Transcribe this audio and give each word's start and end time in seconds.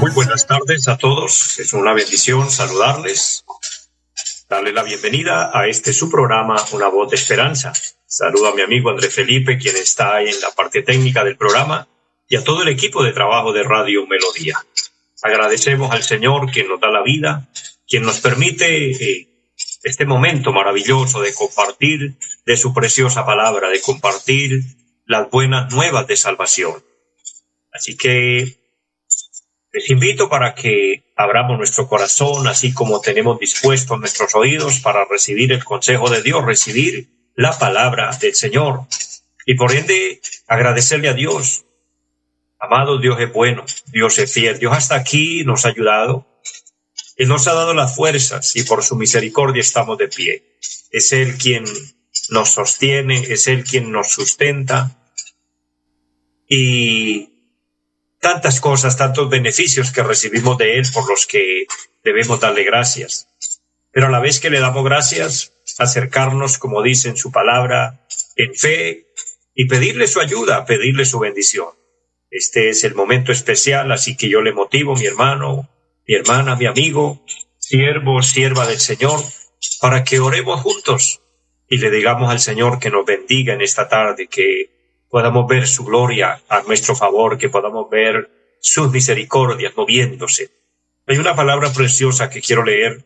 muy 0.00 0.10
buenas 0.10 0.46
tardes 0.46 0.88
a 0.88 0.98
todos. 0.98 1.58
Es 1.60 1.72
una 1.72 1.92
bendición 1.92 2.50
saludarles. 2.50 3.44
Darle 4.48 4.72
la 4.72 4.82
bienvenida 4.82 5.56
a 5.56 5.68
este 5.68 5.92
su 5.92 6.10
programa, 6.10 6.56
Una 6.72 6.88
voz 6.88 7.10
de 7.10 7.16
esperanza. 7.16 7.72
Saludo 8.06 8.48
a 8.48 8.54
mi 8.56 8.62
amigo 8.62 8.90
André 8.90 9.08
Felipe, 9.08 9.56
quien 9.56 9.76
está 9.76 10.20
en 10.20 10.40
la 10.40 10.50
parte 10.50 10.82
técnica 10.82 11.22
del 11.22 11.36
programa, 11.36 11.86
y 12.28 12.34
a 12.34 12.42
todo 12.42 12.62
el 12.62 12.68
equipo 12.68 13.04
de 13.04 13.12
trabajo 13.12 13.52
de 13.52 13.62
Radio 13.62 14.04
Melodía. 14.08 14.58
Agradecemos 15.22 15.92
al 15.92 16.02
Señor 16.02 16.50
quien 16.50 16.66
nos 16.68 16.80
da 16.80 16.90
la 16.90 17.02
vida, 17.02 17.48
quien 17.86 18.02
nos 18.02 18.20
permite 18.20 18.90
eh, 18.90 19.28
este 19.84 20.06
momento 20.06 20.52
maravilloso 20.52 21.20
de 21.20 21.32
compartir 21.34 22.14
de 22.44 22.56
su 22.56 22.74
preciosa 22.74 23.24
palabra, 23.24 23.68
de 23.68 23.80
compartir 23.80 24.81
las 25.12 25.30
buenas 25.30 25.72
nuevas 25.72 26.06
de 26.08 26.16
salvación. 26.16 26.82
Así 27.72 27.96
que 27.96 28.58
les 29.72 29.90
invito 29.90 30.28
para 30.28 30.54
que 30.54 31.12
abramos 31.16 31.56
nuestro 31.56 31.88
corazón, 31.88 32.46
así 32.46 32.74
como 32.74 33.00
tenemos 33.00 33.38
dispuestos 33.38 33.98
nuestros 33.98 34.34
oídos 34.34 34.80
para 34.80 35.04
recibir 35.04 35.52
el 35.52 35.64
consejo 35.64 36.10
de 36.10 36.22
Dios, 36.22 36.44
recibir 36.44 37.30
la 37.34 37.58
palabra 37.58 38.10
del 38.20 38.34
Señor 38.34 38.86
y 39.46 39.54
por 39.54 39.74
ende 39.74 40.20
agradecerle 40.46 41.08
a 41.08 41.14
Dios. 41.14 41.64
Amado 42.58 42.98
Dios 42.98 43.18
es 43.20 43.32
bueno, 43.32 43.64
Dios 43.86 44.18
es 44.18 44.32
fiel, 44.32 44.58
Dios 44.58 44.72
hasta 44.76 44.96
aquí 44.96 45.44
nos 45.44 45.64
ha 45.64 45.68
ayudado. 45.68 46.26
Él 47.16 47.28
nos 47.28 47.46
ha 47.48 47.54
dado 47.54 47.74
las 47.74 47.94
fuerzas 47.94 48.56
y 48.56 48.62
por 48.64 48.82
su 48.82 48.96
misericordia 48.96 49.60
estamos 49.60 49.98
de 49.98 50.08
pie. 50.08 50.58
Es 50.90 51.12
Él 51.12 51.36
quien 51.36 51.64
nos 52.30 52.50
sostiene, 52.50 53.22
es 53.28 53.46
Él 53.46 53.64
quien 53.64 53.90
nos 53.90 54.08
sustenta. 54.08 55.01
Y 56.54 57.30
tantas 58.20 58.60
cosas, 58.60 58.98
tantos 58.98 59.30
beneficios 59.30 59.90
que 59.90 60.02
recibimos 60.02 60.58
de 60.58 60.76
Él 60.76 60.84
por 60.92 61.08
los 61.08 61.26
que 61.26 61.64
debemos 62.04 62.40
darle 62.40 62.62
gracias. 62.64 63.26
Pero 63.90 64.08
a 64.08 64.10
la 64.10 64.20
vez 64.20 64.38
que 64.38 64.50
le 64.50 64.60
damos 64.60 64.84
gracias, 64.84 65.54
acercarnos, 65.78 66.58
como 66.58 66.82
dice 66.82 67.08
en 67.08 67.16
su 67.16 67.32
palabra, 67.32 68.06
en 68.36 68.54
fe 68.54 69.06
y 69.54 69.66
pedirle 69.66 70.06
su 70.06 70.20
ayuda, 70.20 70.66
pedirle 70.66 71.06
su 71.06 71.20
bendición. 71.20 71.68
Este 72.30 72.68
es 72.68 72.84
el 72.84 72.94
momento 72.94 73.32
especial, 73.32 73.90
así 73.90 74.14
que 74.14 74.28
yo 74.28 74.42
le 74.42 74.52
motivo, 74.52 74.94
mi 74.94 75.06
hermano, 75.06 75.70
mi 76.06 76.16
hermana, 76.16 76.54
mi 76.54 76.66
amigo, 76.66 77.24
siervo, 77.56 78.20
sierva 78.20 78.66
del 78.66 78.80
Señor, 78.80 79.24
para 79.80 80.04
que 80.04 80.20
oremos 80.20 80.60
juntos 80.60 81.22
y 81.66 81.78
le 81.78 81.90
digamos 81.90 82.30
al 82.30 82.40
Señor 82.40 82.78
que 82.78 82.90
nos 82.90 83.06
bendiga 83.06 83.54
en 83.54 83.62
esta 83.62 83.88
tarde, 83.88 84.26
que 84.26 84.81
podamos 85.12 85.46
ver 85.46 85.68
su 85.68 85.84
gloria 85.84 86.40
a 86.48 86.62
nuestro 86.62 86.96
favor, 86.96 87.36
que 87.36 87.50
podamos 87.50 87.90
ver 87.90 88.56
sus 88.62 88.90
misericordias 88.90 89.74
moviéndose. 89.76 90.50
Hay 91.06 91.18
una 91.18 91.36
palabra 91.36 91.70
preciosa 91.70 92.30
que 92.30 92.40
quiero 92.40 92.64
leer. 92.64 93.04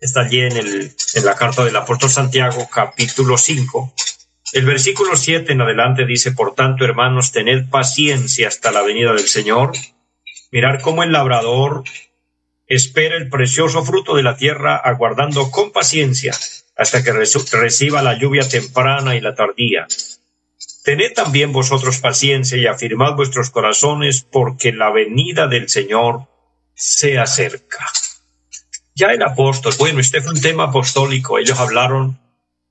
Está 0.00 0.22
allí 0.22 0.40
en, 0.40 0.56
el, 0.56 0.90
en 1.14 1.24
la 1.26 1.34
carta 1.34 1.66
del 1.66 1.76
apóstol 1.76 2.08
Santiago, 2.08 2.66
capítulo 2.72 3.36
5. 3.36 3.92
El 4.54 4.64
versículo 4.64 5.14
7 5.14 5.52
en 5.52 5.60
adelante 5.60 6.06
dice, 6.06 6.32
por 6.32 6.54
tanto, 6.54 6.86
hermanos, 6.86 7.30
tened 7.30 7.68
paciencia 7.68 8.48
hasta 8.48 8.72
la 8.72 8.80
venida 8.80 9.12
del 9.12 9.28
Señor. 9.28 9.72
Mirar 10.50 10.80
cómo 10.80 11.02
el 11.02 11.12
labrador 11.12 11.84
espera 12.66 13.16
el 13.16 13.28
precioso 13.28 13.84
fruto 13.84 14.16
de 14.16 14.22
la 14.22 14.38
tierra, 14.38 14.76
aguardando 14.76 15.50
con 15.50 15.72
paciencia 15.72 16.34
hasta 16.74 17.04
que 17.04 17.12
reciba 17.12 18.00
la 18.00 18.18
lluvia 18.18 18.48
temprana 18.48 19.14
y 19.14 19.20
la 19.20 19.34
tardía. 19.34 19.86
Tened 20.82 21.12
también 21.14 21.52
vosotros 21.52 21.98
paciencia 21.98 22.58
y 22.58 22.66
afirmad 22.66 23.14
vuestros 23.14 23.50
corazones, 23.50 24.26
porque 24.28 24.72
la 24.72 24.90
venida 24.90 25.46
del 25.46 25.68
Señor 25.68 26.28
se 26.74 27.18
acerca. 27.18 27.86
Ya 28.94 29.08
el 29.08 29.22
apóstol, 29.22 29.74
bueno, 29.78 30.00
este 30.00 30.20
fue 30.20 30.32
un 30.32 30.40
tema 30.40 30.64
apostólico, 30.64 31.38
ellos 31.38 31.60
hablaron, 31.60 32.18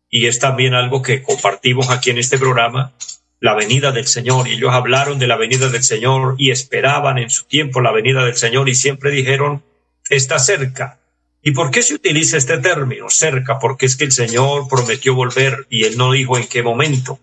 y 0.09 0.27
es 0.27 0.39
también 0.39 0.73
algo 0.73 1.01
que 1.01 1.23
compartimos 1.23 1.89
aquí 1.89 2.09
en 2.09 2.17
este 2.17 2.37
programa, 2.37 2.93
la 3.39 3.55
venida 3.55 3.91
del 3.91 4.07
Señor, 4.07 4.47
y 4.47 4.55
ellos 4.55 4.73
hablaron 4.73 5.17
de 5.17 5.27
la 5.27 5.37
venida 5.37 5.69
del 5.69 5.83
Señor 5.83 6.35
y 6.37 6.51
esperaban 6.51 7.17
en 7.17 7.29
su 7.29 7.45
tiempo 7.45 7.79
la 7.79 7.91
venida 7.91 8.25
del 8.25 8.35
Señor 8.35 8.67
y 8.67 8.75
siempre 8.75 9.09
dijeron, 9.09 9.63
está 10.09 10.37
cerca. 10.37 10.99
¿Y 11.41 11.51
por 11.51 11.71
qué 11.71 11.81
se 11.81 11.95
utiliza 11.95 12.37
este 12.37 12.59
término, 12.59 13.09
cerca? 13.09 13.57
Porque 13.57 13.87
es 13.87 13.95
que 13.95 14.03
el 14.03 14.11
Señor 14.11 14.67
prometió 14.67 15.15
volver 15.15 15.65
y 15.69 15.85
él 15.85 15.97
no 15.97 16.11
dijo 16.11 16.37
en 16.37 16.45
qué 16.47 16.61
momento. 16.61 17.19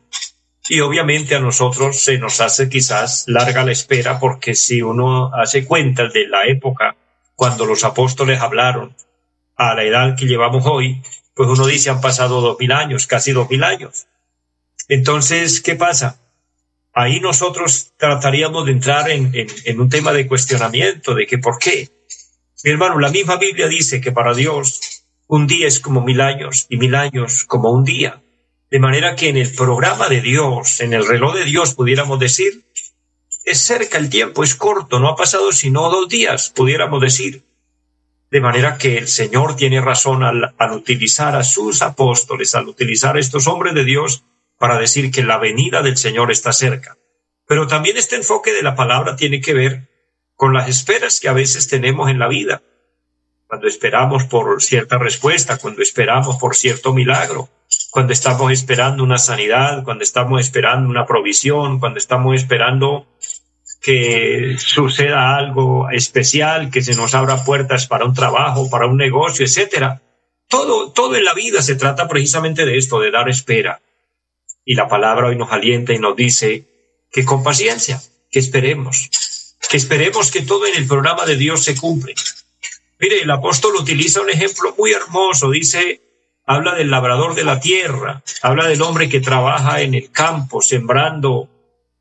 Y 0.68 0.80
obviamente 0.80 1.34
a 1.34 1.40
nosotros 1.40 2.02
se 2.02 2.18
nos 2.18 2.40
hace 2.40 2.68
quizás 2.68 3.24
larga 3.26 3.64
la 3.64 3.72
espera 3.72 4.18
porque 4.20 4.54
si 4.54 4.82
uno 4.82 5.34
hace 5.34 5.64
cuenta 5.64 6.08
de 6.08 6.28
la 6.28 6.44
época 6.46 6.94
cuando 7.34 7.64
los 7.64 7.84
apóstoles 7.84 8.40
hablaron 8.40 8.94
a 9.56 9.74
la 9.74 9.84
edad 9.84 10.16
que 10.16 10.26
llevamos 10.26 10.66
hoy, 10.66 11.02
pues 11.34 11.48
uno 11.48 11.66
dice 11.66 11.88
han 11.88 12.00
pasado 12.00 12.40
dos 12.40 12.58
mil 12.60 12.72
años, 12.72 13.06
casi 13.06 13.32
dos 13.32 13.48
mil 13.48 13.64
años. 13.64 14.06
Entonces, 14.88 15.60
¿qué 15.60 15.74
pasa? 15.74 16.20
Ahí 16.92 17.20
nosotros 17.20 17.92
trataríamos 17.96 18.66
de 18.66 18.72
entrar 18.72 19.08
en, 19.10 19.34
en, 19.34 19.46
en 19.64 19.80
un 19.80 19.88
tema 19.88 20.12
de 20.12 20.26
cuestionamiento, 20.26 21.14
de 21.14 21.26
que 21.26 21.38
por 21.38 21.58
qué. 21.58 21.88
Mi 22.64 22.70
hermano, 22.72 22.98
la 22.98 23.10
misma 23.10 23.36
Biblia 23.36 23.68
dice 23.68 24.00
que 24.00 24.12
para 24.12 24.34
Dios 24.34 25.04
un 25.28 25.46
día 25.46 25.68
es 25.68 25.78
como 25.78 26.00
mil 26.02 26.20
años 26.20 26.66
y 26.68 26.76
mil 26.76 26.94
años 26.94 27.44
como 27.44 27.70
un 27.70 27.84
día. 27.84 28.20
De 28.70 28.78
manera 28.78 29.16
que 29.16 29.30
en 29.30 29.38
el 29.38 29.52
programa 29.54 30.08
de 30.08 30.20
Dios, 30.20 30.80
en 30.80 30.92
el 30.92 31.06
reloj 31.06 31.34
de 31.34 31.44
Dios, 31.44 31.74
pudiéramos 31.74 32.18
decir, 32.18 32.64
es 33.44 33.60
cerca 33.60 33.96
el 33.96 34.10
tiempo, 34.10 34.44
es 34.44 34.54
corto, 34.54 35.00
no 35.00 35.08
ha 35.08 35.16
pasado 35.16 35.52
sino 35.52 35.88
dos 35.88 36.08
días, 36.08 36.52
pudiéramos 36.54 37.00
decir. 37.00 37.44
De 38.30 38.42
manera 38.42 38.76
que 38.76 38.98
el 38.98 39.08
Señor 39.08 39.56
tiene 39.56 39.80
razón 39.80 40.22
al, 40.22 40.54
utilizar 40.72 41.34
a 41.34 41.44
sus 41.44 41.80
apóstoles, 41.80 42.54
al 42.54 42.68
utilizar 42.68 43.16
a 43.16 43.20
estos 43.20 43.46
hombres 43.46 43.72
de 43.74 43.84
Dios 43.84 44.24
para 44.58 44.78
decir 44.78 45.10
que 45.10 45.24
la 45.24 45.38
venida 45.38 45.80
del 45.80 45.96
Señor 45.96 46.30
está 46.30 46.52
cerca. 46.52 46.98
Pero 47.46 47.66
también 47.66 47.96
este 47.96 48.16
enfoque 48.16 48.52
de 48.52 48.62
la 48.62 48.74
palabra 48.74 49.16
tiene 49.16 49.40
que 49.40 49.54
ver 49.54 49.88
con 50.34 50.52
las 50.52 50.68
esperas 50.68 51.20
que 51.20 51.30
a 51.30 51.32
veces 51.32 51.68
tenemos 51.68 52.10
en 52.10 52.18
la 52.18 52.28
vida. 52.28 52.62
Cuando 53.46 53.66
esperamos 53.66 54.24
por 54.24 54.62
cierta 54.62 54.98
respuesta, 54.98 55.56
cuando 55.56 55.80
esperamos 55.80 56.36
por 56.36 56.54
cierto 56.54 56.92
milagro, 56.92 57.48
cuando 57.98 58.12
estamos 58.12 58.52
esperando 58.52 59.02
una 59.02 59.18
sanidad, 59.18 59.82
cuando 59.82 60.04
estamos 60.04 60.40
esperando 60.40 60.88
una 60.88 61.04
provisión, 61.04 61.80
cuando 61.80 61.98
estamos 61.98 62.36
esperando 62.36 63.08
que 63.82 64.54
suceda 64.56 65.36
algo 65.36 65.90
especial, 65.90 66.70
que 66.70 66.80
se 66.80 66.94
nos 66.94 67.16
abra 67.16 67.44
puertas 67.44 67.88
para 67.88 68.04
un 68.04 68.14
trabajo, 68.14 68.70
para 68.70 68.86
un 68.86 68.98
negocio, 68.98 69.44
etcétera. 69.44 70.00
Todo, 70.46 70.92
todo 70.92 71.16
en 71.16 71.24
la 71.24 71.34
vida 71.34 71.60
se 71.60 71.74
trata 71.74 72.06
precisamente 72.06 72.64
de 72.64 72.78
esto, 72.78 73.00
de 73.00 73.10
dar 73.10 73.28
espera. 73.28 73.82
Y 74.64 74.76
la 74.76 74.86
palabra 74.86 75.26
hoy 75.26 75.36
nos 75.36 75.50
alienta 75.50 75.92
y 75.92 75.98
nos 75.98 76.14
dice 76.14 76.68
que 77.10 77.24
con 77.24 77.42
paciencia, 77.42 78.00
que 78.30 78.38
esperemos, 78.38 79.10
que 79.68 79.76
esperemos 79.76 80.30
que 80.30 80.42
todo 80.42 80.68
en 80.68 80.76
el 80.76 80.86
programa 80.86 81.26
de 81.26 81.36
Dios 81.36 81.64
se 81.64 81.74
cumple. 81.74 82.14
Mire, 83.00 83.22
el 83.22 83.30
apóstol 83.32 83.74
utiliza 83.74 84.20
un 84.20 84.30
ejemplo 84.30 84.72
muy 84.78 84.92
hermoso, 84.92 85.50
dice, 85.50 86.07
habla 86.48 86.74
del 86.74 86.90
labrador 86.90 87.34
de 87.34 87.44
la 87.44 87.60
tierra, 87.60 88.22
habla 88.40 88.66
del 88.66 88.80
hombre 88.80 89.10
que 89.10 89.20
trabaja 89.20 89.82
en 89.82 89.92
el 89.92 90.10
campo, 90.10 90.62
sembrando, 90.62 91.46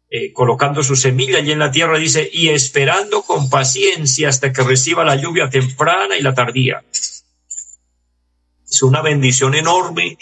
eh, 0.09 0.31
colocando 0.31 0.81
su 0.83 0.95
semilla 0.95 1.39
allí 1.39 1.51
en 1.51 1.59
la 1.59 1.69
tierra, 1.69 1.97
dice, 1.97 2.29
y 2.31 2.47
esperando 2.47 3.23
con 3.23 3.49
paciencia 3.49 4.29
hasta 4.29 4.53
que 4.53 4.63
reciba 4.63 5.03
la 5.03 5.17
lluvia 5.17 5.49
temprana 5.49 6.15
y 6.15 6.21
la 6.21 6.33
tardía. 6.33 6.81
Es 8.65 8.81
una 8.83 9.01
bendición 9.01 9.53
enorme 9.53 10.17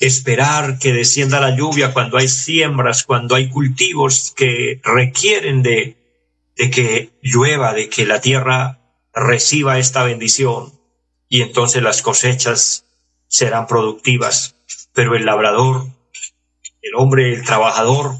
esperar 0.00 0.80
que 0.80 0.92
descienda 0.92 1.38
la 1.38 1.54
lluvia 1.56 1.92
cuando 1.92 2.18
hay 2.18 2.26
siembras, 2.26 3.04
cuando 3.04 3.36
hay 3.36 3.50
cultivos 3.50 4.34
que 4.36 4.80
requieren 4.82 5.62
de, 5.62 5.96
de 6.56 6.70
que 6.70 7.10
llueva, 7.22 7.72
de 7.72 7.88
que 7.88 8.04
la 8.04 8.20
tierra 8.20 8.80
reciba 9.14 9.78
esta 9.78 10.02
bendición 10.02 10.72
y 11.28 11.42
entonces 11.42 11.84
las 11.84 12.02
cosechas 12.02 12.89
serán 13.30 13.68
productivas, 13.68 14.56
pero 14.92 15.14
el 15.14 15.24
labrador, 15.24 15.86
el 16.82 16.94
hombre, 16.96 17.32
el 17.32 17.44
trabajador, 17.44 18.16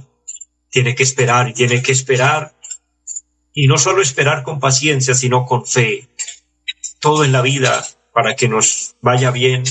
tiene 0.70 0.94
que 0.94 1.02
esperar 1.02 1.48
y 1.48 1.52
tiene 1.52 1.82
que 1.82 1.90
esperar. 1.90 2.54
Y 3.52 3.66
no 3.66 3.76
solo 3.76 4.00
esperar 4.00 4.44
con 4.44 4.60
paciencia, 4.60 5.14
sino 5.14 5.44
con 5.46 5.66
fe. 5.66 6.08
Todo 7.00 7.24
en 7.24 7.32
la 7.32 7.42
vida, 7.42 7.84
para 8.12 8.36
que 8.36 8.48
nos 8.48 8.94
vaya 9.00 9.32
bien, 9.32 9.64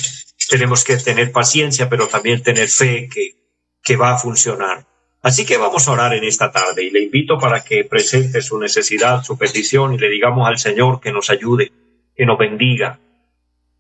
tenemos 0.50 0.84
que 0.84 0.98
tener 0.98 1.32
paciencia, 1.32 1.90
pero 1.90 2.08
también 2.08 2.44
tener 2.44 2.68
fe 2.68 3.08
que, 3.08 3.36
que 3.82 3.96
va 3.96 4.16
a 4.16 4.20
funcionar. 4.20 4.86
Así 5.22 5.46
que 5.46 5.58
vamos 5.58 5.88
a 5.88 5.92
orar 5.94 6.14
en 6.16 6.26
esta 6.26 6.52
tarde 6.52 6.84
y 6.84 6.90
le 6.92 7.02
invito 7.02 7.40
para 7.40 7.64
que 7.64 7.86
presente 7.86 8.42
su 8.42 8.60
necesidad, 8.60 9.24
su 9.24 9.38
petición 9.38 9.94
y 9.94 9.98
le 9.98 10.10
digamos 10.10 10.48
al 10.48 10.58
Señor 10.58 11.00
que 11.00 11.14
nos 11.14 11.30
ayude, 11.30 11.72
que 12.16 12.26
nos 12.26 12.38
bendiga. 12.38 13.00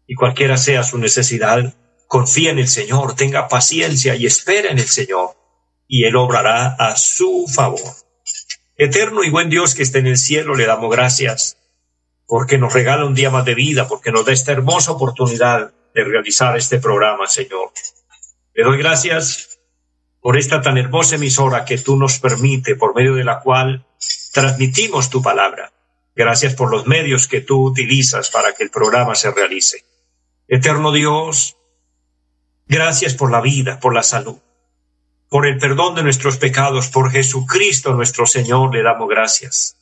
Y 0.09 0.15
cualquiera 0.15 0.57
sea 0.57 0.81
su 0.81 0.97
necesidad, 0.97 1.75
confía 2.07 2.49
en 2.49 2.57
el 2.57 2.67
Señor, 2.67 3.15
tenga 3.15 3.47
paciencia 3.47 4.15
y 4.15 4.25
espera 4.25 4.71
en 4.71 4.79
el 4.79 4.87
Señor 4.87 5.35
y 5.87 6.05
Él 6.05 6.15
obrará 6.15 6.69
a 6.79 6.95
su 6.95 7.45
favor. 7.47 7.93
Eterno 8.75 9.23
y 9.23 9.29
buen 9.29 9.51
Dios 9.51 9.75
que 9.75 9.83
esté 9.83 9.99
en 9.99 10.07
el 10.07 10.17
cielo, 10.17 10.55
le 10.55 10.65
damos 10.65 10.89
gracias 10.89 11.57
porque 12.25 12.57
nos 12.57 12.73
regala 12.73 13.05
un 13.05 13.13
día 13.13 13.29
más 13.29 13.45
de 13.45 13.53
vida, 13.53 13.87
porque 13.87 14.11
nos 14.11 14.25
da 14.25 14.33
esta 14.33 14.51
hermosa 14.51 14.93
oportunidad 14.93 15.71
de 15.93 16.03
realizar 16.03 16.57
este 16.57 16.79
programa, 16.79 17.27
Señor. 17.27 17.69
Le 18.55 18.63
doy 18.63 18.79
gracias 18.79 19.59
por 20.21 20.39
esta 20.39 20.59
tan 20.63 20.79
hermosa 20.79 21.17
emisora 21.17 21.65
que 21.65 21.77
tú 21.77 21.97
nos 21.97 22.17
permite, 22.17 22.75
por 22.75 22.95
medio 22.95 23.13
de 23.13 23.25
la 23.25 23.41
cual 23.41 23.85
transmitimos 24.33 25.11
tu 25.11 25.21
palabra. 25.21 25.71
Gracias 26.15 26.55
por 26.55 26.71
los 26.71 26.87
medios 26.87 27.27
que 27.27 27.41
tú 27.41 27.63
utilizas 27.63 28.31
para 28.31 28.53
que 28.53 28.63
el 28.63 28.71
programa 28.71 29.13
se 29.13 29.29
realice. 29.29 29.88
Eterno 30.49 30.91
Dios, 30.91 31.55
gracias 32.67 33.13
por 33.13 33.31
la 33.31 33.39
vida, 33.39 33.79
por 33.79 33.93
la 33.93 34.03
salud 34.03 34.39
por 35.29 35.45
el 35.45 35.57
perdón 35.57 35.95
de 35.95 36.03
nuestros 36.03 36.37
pecados, 36.37 36.87
por 36.87 37.11
Jesucristo 37.11 37.93
nuestro 37.93 38.25
Señor, 38.25 38.73
le 38.73 38.81
damos 38.81 39.07
gracias. 39.07 39.77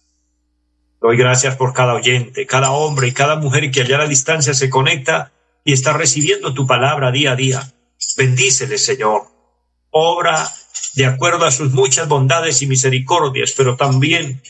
Doy 1.00 1.16
gracias 1.16 1.56
por 1.56 1.74
cada 1.74 1.94
oyente, 1.94 2.46
cada 2.46 2.72
hombre 2.72 3.08
y 3.08 3.14
cada 3.14 3.38
mujer 3.38 3.72
que 3.72 3.82
allá 3.82 3.96
a 3.96 4.00
la 4.00 4.08
distancia 4.08 4.54
se 4.54 4.70
conecta 4.70 5.32
y 5.64 5.72
está 5.72 5.94
recibiendo 5.94 6.54
tu 6.54 6.68
palabra 6.68 7.12
día 7.12 7.32
a 7.32 7.36
día. 7.36 7.74
Bendícele, 8.18 8.78
Señor. 8.78 9.28
Obra 9.90 10.52
de 10.96 11.06
acuerdo 11.06 11.46
a 11.46 11.52
sus 11.52 11.72
muchas 11.72 12.08
bondades 12.08 12.62
y 12.62 12.68
misericordias, 12.68 13.54
pero 13.56 13.78
también 13.78 14.42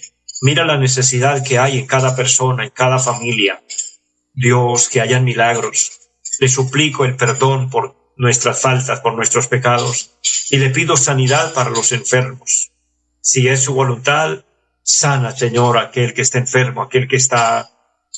mira 0.42 0.66
la 0.66 0.78
necesidad 0.78 1.44
que 1.44 1.60
hay 1.60 1.78
en 1.78 1.86
cada 1.86 2.16
persona, 2.16 2.64
en 2.64 2.72
cada 2.72 2.98
familia. 2.98 3.62
Dios, 4.34 4.90
que 4.90 5.02
hayan 5.02 5.26
milagros. 5.26 6.07
Le 6.40 6.48
suplico 6.48 7.06
el 7.06 7.16
perdón 7.16 7.70
por 7.70 8.14
nuestras 8.18 8.62
faltas, 8.62 9.00
por 9.00 9.14
nuestros 9.14 9.48
pecados, 9.48 10.18
y 10.50 10.58
le 10.58 10.70
pido 10.70 10.98
sanidad 10.98 11.54
para 11.54 11.70
los 11.70 11.92
enfermos. 11.92 12.72
Si 13.22 13.48
es 13.48 13.64
su 13.64 13.74
voluntad, 13.74 14.44
sana, 14.82 15.36
Señor, 15.36 15.78
aquel 15.78 16.14
que 16.14 16.22
está 16.22 16.38
enfermo, 16.38 16.82
aquel 16.82 17.08
que 17.08 17.18
está 17.18 17.70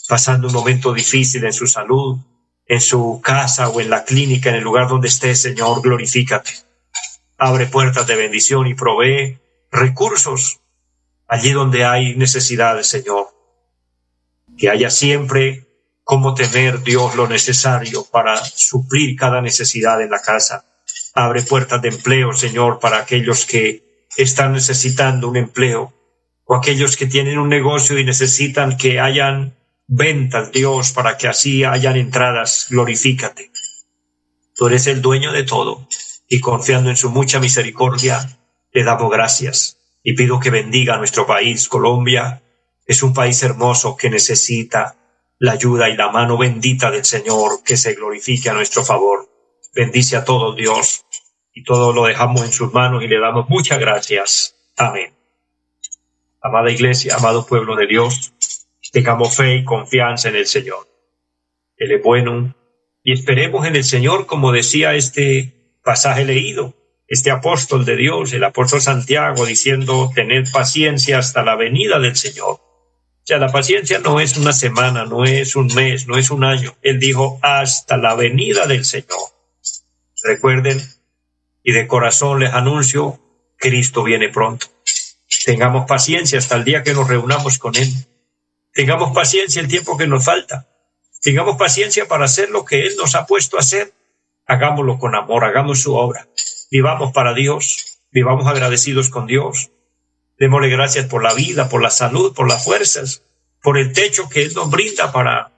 pasando 0.07 0.47
un 0.47 0.53
momento 0.53 0.93
difícil 0.93 1.43
en 1.43 1.53
su 1.53 1.67
salud, 1.67 2.17
en 2.65 2.81
su 2.81 3.19
casa 3.23 3.69
o 3.69 3.81
en 3.81 3.89
la 3.89 4.05
clínica, 4.05 4.49
en 4.49 4.55
el 4.55 4.63
lugar 4.63 4.87
donde 4.87 5.07
esté, 5.07 5.35
Señor, 5.35 5.81
glorifícate. 5.81 6.51
Abre 7.37 7.65
puertas 7.65 8.05
de 8.05 8.15
bendición 8.15 8.67
y 8.67 8.75
provee 8.75 9.39
recursos 9.71 10.59
allí 11.27 11.51
donde 11.51 11.85
hay 11.85 12.15
necesidades, 12.15 12.87
Señor. 12.87 13.27
Que 14.57 14.69
haya 14.69 14.89
siempre 14.89 15.68
cómo 16.09 16.33
tener 16.33 16.81
Dios 16.81 17.13
lo 17.13 17.27
necesario 17.27 18.03
para 18.03 18.35
suplir 18.43 19.15
cada 19.15 19.43
necesidad 19.43 20.01
en 20.01 20.09
la 20.09 20.19
casa. 20.19 20.65
Abre 21.13 21.43
puertas 21.43 21.83
de 21.83 21.89
empleo, 21.89 22.33
Señor, 22.33 22.79
para 22.79 22.97
aquellos 22.97 23.45
que 23.45 24.07
están 24.17 24.53
necesitando 24.53 25.29
un 25.29 25.37
empleo 25.37 25.93
o 26.45 26.55
aquellos 26.55 26.97
que 26.97 27.05
tienen 27.05 27.37
un 27.37 27.47
negocio 27.47 27.99
y 27.99 28.03
necesitan 28.03 28.75
que 28.75 28.99
hayan 28.99 29.55
ventas, 29.85 30.51
Dios, 30.51 30.93
para 30.93 31.15
que 31.15 31.27
así 31.27 31.63
hayan 31.63 31.95
entradas. 31.95 32.65
Glorifícate. 32.71 33.51
Tú 34.55 34.65
eres 34.65 34.87
el 34.87 35.03
dueño 35.03 35.31
de 35.31 35.43
todo 35.43 35.87
y 36.27 36.39
confiando 36.39 36.89
en 36.89 36.97
su 36.97 37.11
mucha 37.11 37.39
misericordia, 37.39 38.39
le 38.71 38.83
damos 38.83 39.11
gracias 39.11 39.77
y 40.01 40.13
pido 40.13 40.39
que 40.39 40.49
bendiga 40.49 40.95
a 40.95 40.97
nuestro 40.97 41.27
país, 41.27 41.69
Colombia. 41.69 42.41
Es 42.87 43.03
un 43.03 43.13
país 43.13 43.43
hermoso 43.43 43.95
que 43.95 44.09
necesita 44.09 44.95
la 45.39 45.53
ayuda 45.53 45.89
y 45.89 45.95
la 45.95 46.11
mano 46.11 46.37
bendita 46.37 46.91
del 46.91 47.05
Señor 47.05 47.63
que 47.63 47.77
se 47.77 47.93
glorifique 47.93 48.49
a 48.49 48.53
nuestro 48.53 48.83
favor. 48.83 49.29
Bendice 49.73 50.17
a 50.17 50.25
todos 50.25 50.55
Dios 50.55 51.05
y 51.53 51.63
todo 51.63 51.93
lo 51.93 52.05
dejamos 52.05 52.43
en 52.43 52.51
sus 52.51 52.73
manos 52.73 53.03
y 53.03 53.07
le 53.07 53.19
damos 53.19 53.49
muchas 53.49 53.79
gracias. 53.79 54.55
Amén. 54.77 55.13
Amada 56.41 56.71
iglesia, 56.71 57.15
amado 57.15 57.45
pueblo 57.45 57.75
de 57.75 57.87
Dios, 57.87 58.33
tengamos 58.91 59.35
fe 59.35 59.55
y 59.55 59.65
confianza 59.65 60.29
en 60.29 60.35
el 60.35 60.45
Señor. 60.45 60.87
Él 61.77 61.93
es 61.93 62.03
bueno 62.03 62.55
y 63.03 63.13
esperemos 63.13 63.65
en 63.65 63.77
el 63.77 63.83
Señor 63.83 64.25
como 64.25 64.51
decía 64.51 64.95
este 64.95 65.77
pasaje 65.83 66.25
leído, 66.25 66.73
este 67.07 67.31
apóstol 67.31 67.85
de 67.85 67.95
Dios, 67.95 68.33
el 68.33 68.43
apóstol 68.43 68.81
Santiago, 68.81 69.45
diciendo, 69.45 70.11
tened 70.13 70.51
paciencia 70.51 71.17
hasta 71.17 71.43
la 71.43 71.55
venida 71.55 71.99
del 71.99 72.17
Señor 72.17 72.68
sea, 73.29 73.37
la 73.37 73.51
paciencia 73.51 73.99
no 73.99 74.19
es 74.19 74.37
una 74.37 74.53
semana, 74.53 75.05
no 75.05 75.23
es 75.23 75.55
un 75.55 75.67
mes, 75.75 76.07
no 76.07 76.17
es 76.17 76.31
un 76.31 76.43
año. 76.43 76.75
Él 76.81 76.99
dijo 76.99 77.37
hasta 77.43 77.95
la 77.95 78.15
venida 78.15 78.65
del 78.65 78.85
Señor. 78.85 79.19
Recuerden, 80.23 80.81
y 81.63 81.71
de 81.71 81.85
corazón 81.85 82.39
les 82.39 82.51
anuncio, 82.51 83.19
Cristo 83.55 84.01
viene 84.01 84.29
pronto. 84.29 84.65
Tengamos 85.45 85.85
paciencia 85.87 86.39
hasta 86.39 86.55
el 86.55 86.63
día 86.63 86.81
que 86.81 86.95
nos 86.95 87.07
reunamos 87.07 87.59
con 87.59 87.75
Él. 87.75 87.93
Tengamos 88.73 89.13
paciencia 89.13 89.61
el 89.61 89.67
tiempo 89.67 89.95
que 89.95 90.07
nos 90.07 90.25
falta. 90.25 90.67
Tengamos 91.21 91.55
paciencia 91.55 92.07
para 92.07 92.25
hacer 92.25 92.49
lo 92.49 92.65
que 92.65 92.87
Él 92.87 92.95
nos 92.97 93.13
ha 93.13 93.27
puesto 93.27 93.57
a 93.57 93.59
hacer. 93.59 93.93
Hagámoslo 94.47 94.97
con 94.97 95.13
amor, 95.13 95.43
hagamos 95.45 95.81
su 95.81 95.93
obra. 95.93 96.27
Vivamos 96.71 97.11
para 97.11 97.35
Dios, 97.35 97.99
vivamos 98.11 98.47
agradecidos 98.47 99.09
con 99.09 99.27
Dios, 99.27 99.69
Démosle 100.39 100.69
gracias 100.69 101.05
por 101.05 101.21
la 101.21 101.33
vida, 101.33 101.67
por 101.67 101.81
la 101.81 101.89
salud, 101.89 102.33
por 102.33 102.47
las 102.47 102.63
fuerzas, 102.63 103.23
por 103.61 103.77
el 103.77 103.91
techo 103.91 104.29
que 104.29 104.43
Él 104.43 104.53
nos 104.55 104.71
brinda 104.71 105.11
para 105.11 105.51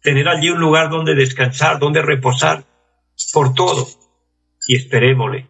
tener 0.00 0.28
allí 0.28 0.50
un 0.50 0.60
lugar 0.60 0.90
donde 0.90 1.16
descansar, 1.16 1.80
donde 1.80 2.02
reposar, 2.02 2.64
por 3.32 3.52
todo. 3.52 3.88
Y 4.68 4.76
esperémosle, 4.76 5.48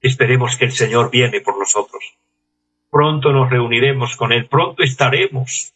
esperemos 0.00 0.56
que 0.56 0.64
el 0.64 0.72
Señor 0.72 1.10
viene 1.10 1.42
por 1.42 1.58
nosotros. 1.58 2.02
Pronto 2.90 3.30
nos 3.30 3.50
reuniremos 3.50 4.16
con 4.16 4.32
Él, 4.32 4.48
pronto 4.48 4.82
estaremos 4.82 5.74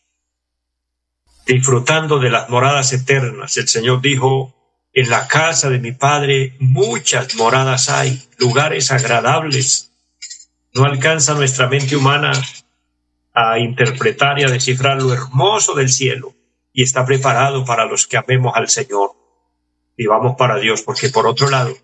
disfrutando 1.47 2.19
de 2.19 2.31
las 2.31 2.49
moradas 2.49 2.93
eternas. 2.95 3.57
El 3.59 3.69
Señor 3.69 4.01
dijo, 4.01 4.55
en 4.95 5.11
la 5.11 5.29
casa 5.29 5.69
de 5.69 5.79
mi 5.79 5.93
Padre 5.93 6.55
muchas 6.61 7.35
moradas 7.37 7.91
hay, 7.91 8.23
lugares 8.39 8.91
agradables 8.91 9.88
no 10.79 10.85
alcanza 10.85 11.35
nuestra 11.35 11.69
mente 11.69 11.97
humana 11.97 12.33
a 13.35 13.59
interpretar 13.59 14.39
y 14.39 14.45
a 14.45 14.49
descifrar 14.49 15.03
lo 15.03 15.13
hermoso 15.13 15.75
del 15.75 15.89
cielo 15.89 16.35
y 16.73 16.83
está 16.83 17.05
preparado 17.05 17.65
para 17.65 17.85
los 17.85 18.07
que 18.07 18.17
amemos 18.17 18.53
al 18.55 18.69
Señor. 18.69 19.13
y 19.97 20.07
vamos 20.07 20.37
para 20.39 20.59
Dios, 20.59 20.83
porque 20.83 21.09
por 21.09 21.27
otro 21.27 21.51
lado, 21.51 21.77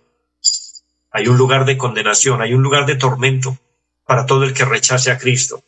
hay 1.10 1.26
un 1.26 1.36
lugar 1.36 1.64
de 1.64 1.76
condenación, 1.76 2.40
hay 2.40 2.54
un 2.54 2.62
lugar 2.62 2.86
de 2.86 2.94
tormento 2.94 3.58
para 4.06 4.24
todo 4.24 4.44
el 4.44 4.54
que 4.54 4.64
rechace 4.64 5.10
a 5.10 5.18
Cristo. 5.18 5.64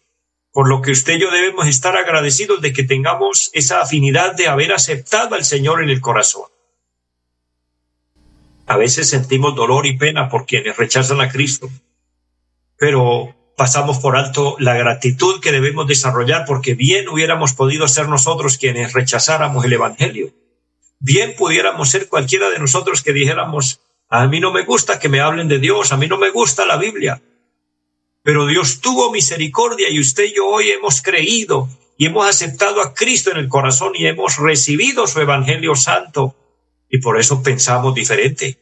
Por 0.53 0.69
lo 0.69 0.81
que 0.81 0.93
usted 0.93 1.15
y 1.15 1.21
yo 1.23 1.31
debemos 1.33 1.67
estar 1.67 1.97
agradecidos 1.97 2.61
de 2.61 2.73
que 2.73 2.85
tengamos 2.85 3.51
esa 3.53 3.81
afinidad 3.81 4.37
de 4.37 4.47
haber 4.47 4.73
aceptado 4.73 5.35
al 5.35 5.45
Señor 5.45 5.83
en 5.83 5.91
el 5.91 6.01
corazón. 6.01 6.45
A 8.67 8.77
veces 8.77 9.11
sentimos 9.11 9.57
dolor 9.57 9.87
y 9.87 9.99
pena 9.99 10.29
por 10.29 10.47
quienes 10.47 10.77
rechazan 10.77 11.21
a 11.21 11.29
Cristo, 11.29 11.69
pero 12.79 13.35
pasamos 13.57 13.99
por 13.99 14.17
alto 14.17 14.57
la 14.59 14.75
gratitud 14.75 15.41
que 15.41 15.53
debemos 15.53 15.87
desarrollar 15.87 16.45
porque 16.47 16.75
bien 16.75 17.09
hubiéramos 17.09 17.55
podido 17.55 17.89
ser 17.89 18.09
nosotros 18.09 18.59
quienes 18.59 18.93
rechazáramos 18.93 19.65
el 19.65 19.73
Evangelio. 19.73 20.33
Bien 20.99 21.35
pudiéramos 21.37 21.91
ser 21.91 22.09
cualquiera 22.09 22.51
de 22.51 22.59
nosotros 22.59 23.03
que 23.03 23.13
dijéramos, 23.13 23.81
a 24.09 24.27
mí 24.27 24.41
no 24.41 24.53
me 24.53 24.65
gusta 24.65 24.99
que 24.99 25.09
me 25.09 25.21
hablen 25.21 25.49
de 25.49 25.59
Dios, 25.59 25.93
a 25.93 25.97
mí 25.97 26.07
no 26.07 26.19
me 26.19 26.31
gusta 26.31 26.67
la 26.67 26.77
Biblia. 26.77 27.23
Pero 28.23 28.47
Dios 28.47 28.81
tuvo 28.81 29.11
misericordia 29.11 29.89
y 29.91 30.01
usted 30.01 30.25
y 30.25 30.35
yo 30.35 30.47
hoy 30.47 30.71
hemos 30.71 31.01
creído 31.01 31.69
y 31.97 32.07
hemos 32.07 32.29
aceptado 32.29 32.83
a 32.83 32.93
Cristo 32.93 33.31
en 33.31 33.39
el 33.39 33.49
corazón 33.49 33.93
y 33.95 34.07
hemos 34.07 34.37
recibido 34.39 35.07
su 35.07 35.21
Evangelio 35.21 35.75
Santo. 35.75 36.37
Y 36.91 36.99
por 36.99 37.19
eso 37.19 37.43
pensamos 37.43 37.95
diferente 37.95 38.59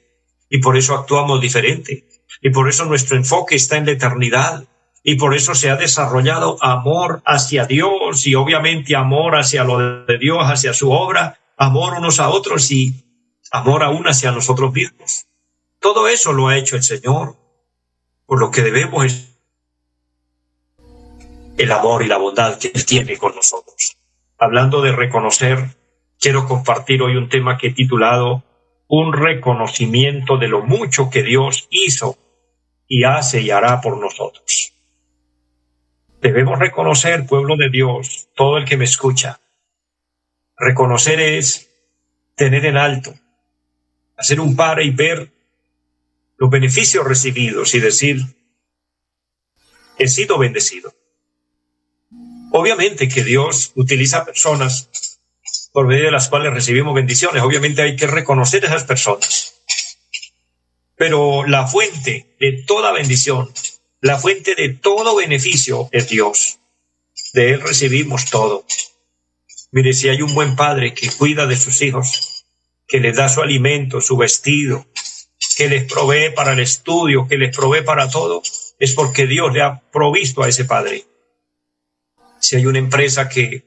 y 0.49 0.59
por 0.59 0.77
eso 0.77 0.95
actuamos 0.95 1.41
diferente 1.41 2.14
y 2.41 2.51
por 2.51 2.69
eso 2.69 2.85
nuestro 2.85 3.17
enfoque 3.17 3.57
está 3.57 3.77
en 3.77 3.87
la 3.87 3.93
eternidad 3.93 4.65
y 5.03 5.17
por 5.17 5.35
eso 5.35 5.55
se 5.55 5.71
ha 5.71 5.77
desarrollado 5.77 6.57
amor 6.63 7.23
hacia 7.27 7.67
Dios 7.67 8.27
y 8.27 8.35
obviamente 8.35 8.97
amor 8.97 9.37
hacia 9.37 9.63
lo 9.63 10.05
de 10.07 10.19
Dios, 10.19 10.39
hacia 10.43 10.73
su 10.73 10.91
obra, 10.91 11.39
amor 11.59 11.95
unos 11.99 12.21
a 12.21 12.31
otros 12.31 12.71
y 12.71 13.05
amor 13.51 13.83
aún 13.83 14.09
hacia 14.09 14.33
nosotros 14.33 14.73
mismos. 14.73 15.27
Todo 15.79 16.09
eso 16.09 16.33
lo 16.33 16.49
ha 16.49 16.57
hecho 16.57 16.77
el 16.77 16.83
Señor, 16.83 17.37
por 18.25 18.41
lo 18.41 18.51
que 18.51 18.63
debemos 18.63 19.29
el 21.59 21.71
amor 21.71 22.03
y 22.03 22.09
la 22.09 22.17
bondad 22.17 22.59
que 22.59 22.73
Él 22.75 22.87
tiene 22.87 23.19
con 23.19 23.35
nosotros. 23.35 23.99
Hablando 24.39 24.81
de 24.81 24.93
reconocer, 24.93 25.77
quiero 26.19 26.47
compartir 26.47 27.03
hoy 27.03 27.17
un 27.17 27.29
tema 27.29 27.59
que 27.59 27.69
he 27.69 27.73
titulado 27.75 28.43
Un 28.89 29.13
reconocimiento 29.13 30.39
de 30.39 30.49
lo 30.49 30.63
mucho 30.63 31.11
que 31.11 31.23
Dios 31.23 31.69
hizo 31.71 32.17
y 32.97 33.03
hace 33.03 33.41
y 33.41 33.51
hará 33.51 33.81
por 33.81 33.99
nosotros. 33.99 34.73
Debemos 36.21 36.61
reconocer, 36.61 37.27
pueblo 37.27 37.57
de 37.57 37.69
Dios, 37.69 38.29
todo 38.37 38.57
el 38.57 38.65
que 38.65 38.77
me 38.77 38.85
escucha. 38.85 39.41
Reconocer 40.57 41.19
es 41.19 41.71
tener 42.37 42.65
en 42.67 42.77
alto, 42.77 43.13
hacer 44.17 44.39
un 44.39 44.55
par 44.55 44.81
y 44.81 44.91
ver 44.91 45.33
los 46.37 46.49
beneficios 46.49 47.05
recibidos 47.05 47.75
y 47.75 47.81
decir, 47.81 48.23
he 49.99 50.07
sido 50.07 50.39
bendecido. 50.39 50.95
Obviamente 52.53 53.09
que 53.09 53.25
Dios 53.25 53.73
utiliza 53.75 54.25
personas 54.25 55.19
por 55.73 55.89
medio 55.89 56.05
de 56.05 56.13
las 56.13 56.29
cuales 56.29 56.55
recibimos 56.55 56.95
bendiciones. 56.95 57.43
Obviamente 57.43 57.83
hay 57.83 57.97
que 57.97 58.07
reconocer 58.07 58.65
esas 58.65 58.85
personas. 58.85 59.64
Pero 60.97 61.47
la 61.47 61.67
fuente 61.67 62.37
de 62.39 62.65
toda 62.67 62.93
bendición, 62.93 63.53
la 64.01 64.19
fuente 64.19 64.55
de 64.55 64.69
todo 64.71 65.17
beneficio 65.17 65.89
es 65.93 66.09
Dios. 66.09 66.59
De 67.33 67.51
Él 67.51 67.61
recibimos 67.61 68.31
todo. 68.31 68.65
Mire, 69.73 69.93
si 69.93 70.09
hay 70.09 70.23
un 70.23 70.35
buen 70.35 70.55
padre 70.55 70.95
que 70.95 71.11
cuida 71.11 71.47
de 71.47 71.57
sus 71.57 71.83
hijos, 71.83 72.45
que 72.87 73.01
les 73.01 73.17
da 73.17 73.29
su 73.29 73.41
alimento, 73.41 74.01
su 74.01 74.17
vestido, 74.17 74.87
que 75.57 75.69
les 75.69 75.91
provee 75.91 76.31
para 76.31 76.53
el 76.53 76.61
estudio, 76.61 77.27
que 77.27 77.39
les 77.39 77.57
provee 77.57 77.83
para 77.83 78.09
todo, 78.09 78.43
es 78.79 78.93
porque 78.93 79.27
Dios 79.27 79.53
le 79.53 79.63
ha 79.63 79.81
provisto 79.91 80.43
a 80.43 80.49
ese 80.49 80.65
padre. 80.65 81.05
Si 82.41 82.57
hay 82.57 82.67
una 82.67 82.79
empresa 82.79 83.29
que 83.29 83.65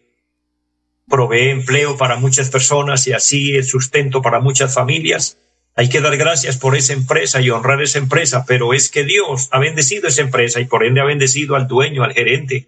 provee 1.07 1.49
empleo 1.49 1.97
para 1.97 2.17
muchas 2.17 2.49
personas 2.49 3.07
y 3.07 3.13
así 3.13 3.55
el 3.55 3.63
sustento 3.63 4.21
para 4.21 4.39
muchas 4.39 4.73
familias, 4.73 5.37
hay 5.77 5.89
que 5.89 6.01
dar 6.01 6.17
gracias 6.17 6.57
por 6.57 6.75
esa 6.75 6.93
empresa 6.93 7.39
y 7.39 7.51
honrar 7.51 7.83
esa 7.83 7.99
empresa, 7.99 8.45
pero 8.47 8.73
es 8.73 8.89
que 8.89 9.03
Dios 9.03 9.47
ha 9.51 9.59
bendecido 9.59 10.07
esa 10.07 10.23
empresa 10.23 10.59
y 10.59 10.65
por 10.65 10.83
ende 10.83 11.01
ha 11.01 11.05
bendecido 11.05 11.55
al 11.55 11.67
dueño, 11.67 12.03
al 12.03 12.13
gerente, 12.13 12.67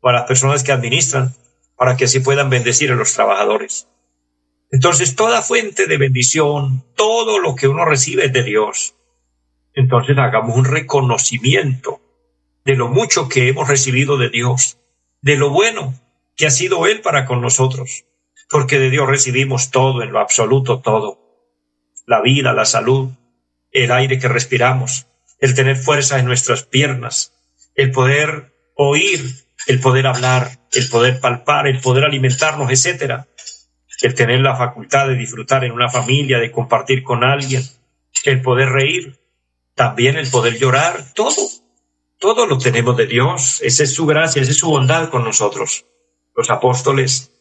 o 0.00 0.10
a 0.10 0.12
las 0.12 0.24
personas 0.24 0.62
que 0.62 0.70
administran, 0.70 1.34
para 1.74 1.96
que 1.96 2.04
así 2.04 2.20
puedan 2.20 2.50
bendecir 2.50 2.92
a 2.92 2.96
los 2.96 3.14
trabajadores. 3.14 3.88
Entonces, 4.70 5.16
toda 5.16 5.40
fuente 5.40 5.86
de 5.86 5.96
bendición, 5.96 6.84
todo 6.94 7.38
lo 7.38 7.54
que 7.54 7.66
uno 7.66 7.86
recibe 7.86 8.28
de 8.28 8.42
Dios. 8.42 8.94
Entonces, 9.72 10.18
hagamos 10.18 10.54
un 10.54 10.66
reconocimiento 10.66 12.02
de 12.66 12.76
lo 12.76 12.88
mucho 12.88 13.26
que 13.26 13.48
hemos 13.48 13.70
recibido 13.70 14.18
de 14.18 14.28
Dios, 14.28 14.78
de 15.22 15.36
lo 15.36 15.48
bueno 15.48 15.94
que 16.36 16.44
ha 16.44 16.50
sido 16.50 16.86
Él 16.86 17.00
para 17.00 17.24
con 17.24 17.40
nosotros, 17.40 18.04
porque 18.50 18.78
de 18.78 18.90
Dios 18.90 19.08
recibimos 19.08 19.70
todo, 19.70 20.02
en 20.02 20.12
lo 20.12 20.20
absoluto 20.20 20.80
todo. 20.80 21.23
La 22.06 22.20
vida, 22.20 22.52
la 22.52 22.64
salud, 22.64 23.10
el 23.70 23.92
aire 23.92 24.18
que 24.18 24.28
respiramos, 24.28 25.06
el 25.38 25.54
tener 25.54 25.76
fuerza 25.76 26.18
en 26.18 26.26
nuestras 26.26 26.64
piernas, 26.64 27.32
el 27.74 27.90
poder 27.90 28.52
oír, 28.76 29.20
el 29.66 29.80
poder 29.80 30.06
hablar, 30.06 30.58
el 30.72 30.88
poder 30.88 31.20
palpar, 31.20 31.66
el 31.66 31.80
poder 31.80 32.04
alimentarnos, 32.04 32.70
etcétera 32.70 33.26
el 34.02 34.14
tener 34.14 34.40
la 34.40 34.56
facultad 34.56 35.08
de 35.08 35.16
disfrutar 35.16 35.64
en 35.64 35.72
una 35.72 35.88
familia, 35.88 36.38
de 36.38 36.50
compartir 36.50 37.02
con 37.02 37.24
alguien, 37.24 37.62
el 38.24 38.42
poder 38.42 38.68
reír, 38.68 39.18
también 39.74 40.16
el 40.16 40.28
poder 40.30 40.58
llorar, 40.58 41.12
todo, 41.14 41.48
todo 42.18 42.46
lo 42.46 42.58
tenemos 42.58 42.96
de 42.96 43.06
Dios, 43.06 43.60
esa 43.62 43.82
es 43.82 43.94
su 43.94 44.06
gracia, 44.06 44.42
esa 44.42 44.50
es 44.50 44.58
su 44.58 44.68
bondad 44.68 45.08
con 45.10 45.24
nosotros. 45.24 45.86
Los 46.36 46.50
apóstoles 46.50 47.32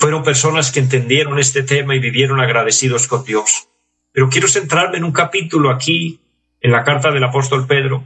fueron 0.00 0.24
personas 0.24 0.72
que 0.72 0.80
entendieron 0.80 1.38
este 1.38 1.62
tema 1.62 1.94
y 1.94 1.98
vivieron 1.98 2.40
agradecidos 2.40 3.06
con 3.06 3.22
Dios. 3.22 3.68
Pero 4.12 4.30
quiero 4.30 4.48
centrarme 4.48 4.96
en 4.96 5.04
un 5.04 5.12
capítulo 5.12 5.70
aquí, 5.70 6.20
en 6.62 6.72
la 6.72 6.84
carta 6.84 7.10
del 7.10 7.22
apóstol 7.22 7.66
Pedro, 7.66 8.02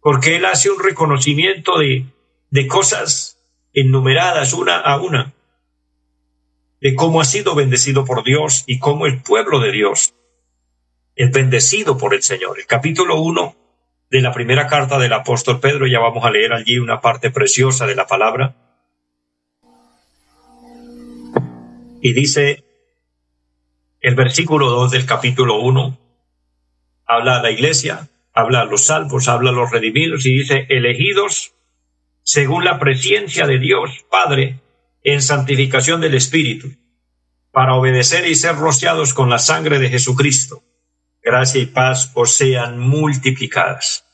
porque 0.00 0.36
él 0.36 0.44
hace 0.44 0.70
un 0.70 0.78
reconocimiento 0.78 1.78
de, 1.78 2.04
de 2.50 2.66
cosas 2.66 3.38
enumeradas 3.72 4.52
una 4.52 4.78
a 4.78 5.00
una 5.00 5.32
de 6.80 6.94
cómo 6.94 7.20
ha 7.20 7.24
sido 7.24 7.54
bendecido 7.54 8.04
por 8.04 8.22
Dios 8.22 8.64
y 8.66 8.78
cómo 8.78 9.06
el 9.06 9.22
pueblo 9.22 9.60
de 9.60 9.72
Dios 9.72 10.14
es 11.14 11.30
bendecido 11.30 11.96
por 11.96 12.14
el 12.14 12.22
Señor. 12.22 12.58
El 12.58 12.66
capítulo 12.66 13.20
1 13.20 13.56
de 14.10 14.20
la 14.20 14.32
primera 14.32 14.66
carta 14.66 14.98
del 14.98 15.12
apóstol 15.12 15.60
Pedro, 15.60 15.86
ya 15.86 15.98
vamos 15.98 16.24
a 16.24 16.30
leer 16.30 16.52
allí 16.52 16.78
una 16.78 17.00
parte 17.00 17.30
preciosa 17.30 17.86
de 17.86 17.94
la 17.94 18.06
palabra. 18.06 18.69
Y 22.00 22.12
dice 22.12 22.64
el 24.00 24.14
versículo 24.14 24.70
2 24.70 24.92
del 24.92 25.04
capítulo 25.04 25.60
1, 25.60 25.98
habla 27.06 27.38
a 27.38 27.42
la 27.42 27.50
iglesia, 27.50 28.08
habla 28.32 28.62
a 28.62 28.64
los 28.64 28.86
salvos, 28.86 29.28
habla 29.28 29.50
a 29.50 29.52
los 29.52 29.70
redimidos 29.70 30.24
y 30.24 30.38
dice, 30.38 30.66
elegidos 30.70 31.52
según 32.22 32.64
la 32.64 32.78
presencia 32.78 33.46
de 33.46 33.58
Dios 33.58 34.04
Padre 34.10 34.60
en 35.02 35.20
santificación 35.20 36.00
del 36.00 36.14
Espíritu, 36.14 36.68
para 37.52 37.74
obedecer 37.74 38.26
y 38.26 38.34
ser 38.34 38.56
rociados 38.56 39.12
con 39.12 39.28
la 39.28 39.38
sangre 39.38 39.78
de 39.78 39.90
Jesucristo. 39.90 40.62
Gracia 41.22 41.60
y 41.60 41.66
paz 41.66 42.12
os 42.14 42.34
sean 42.34 42.78
multiplicadas. 42.78 44.06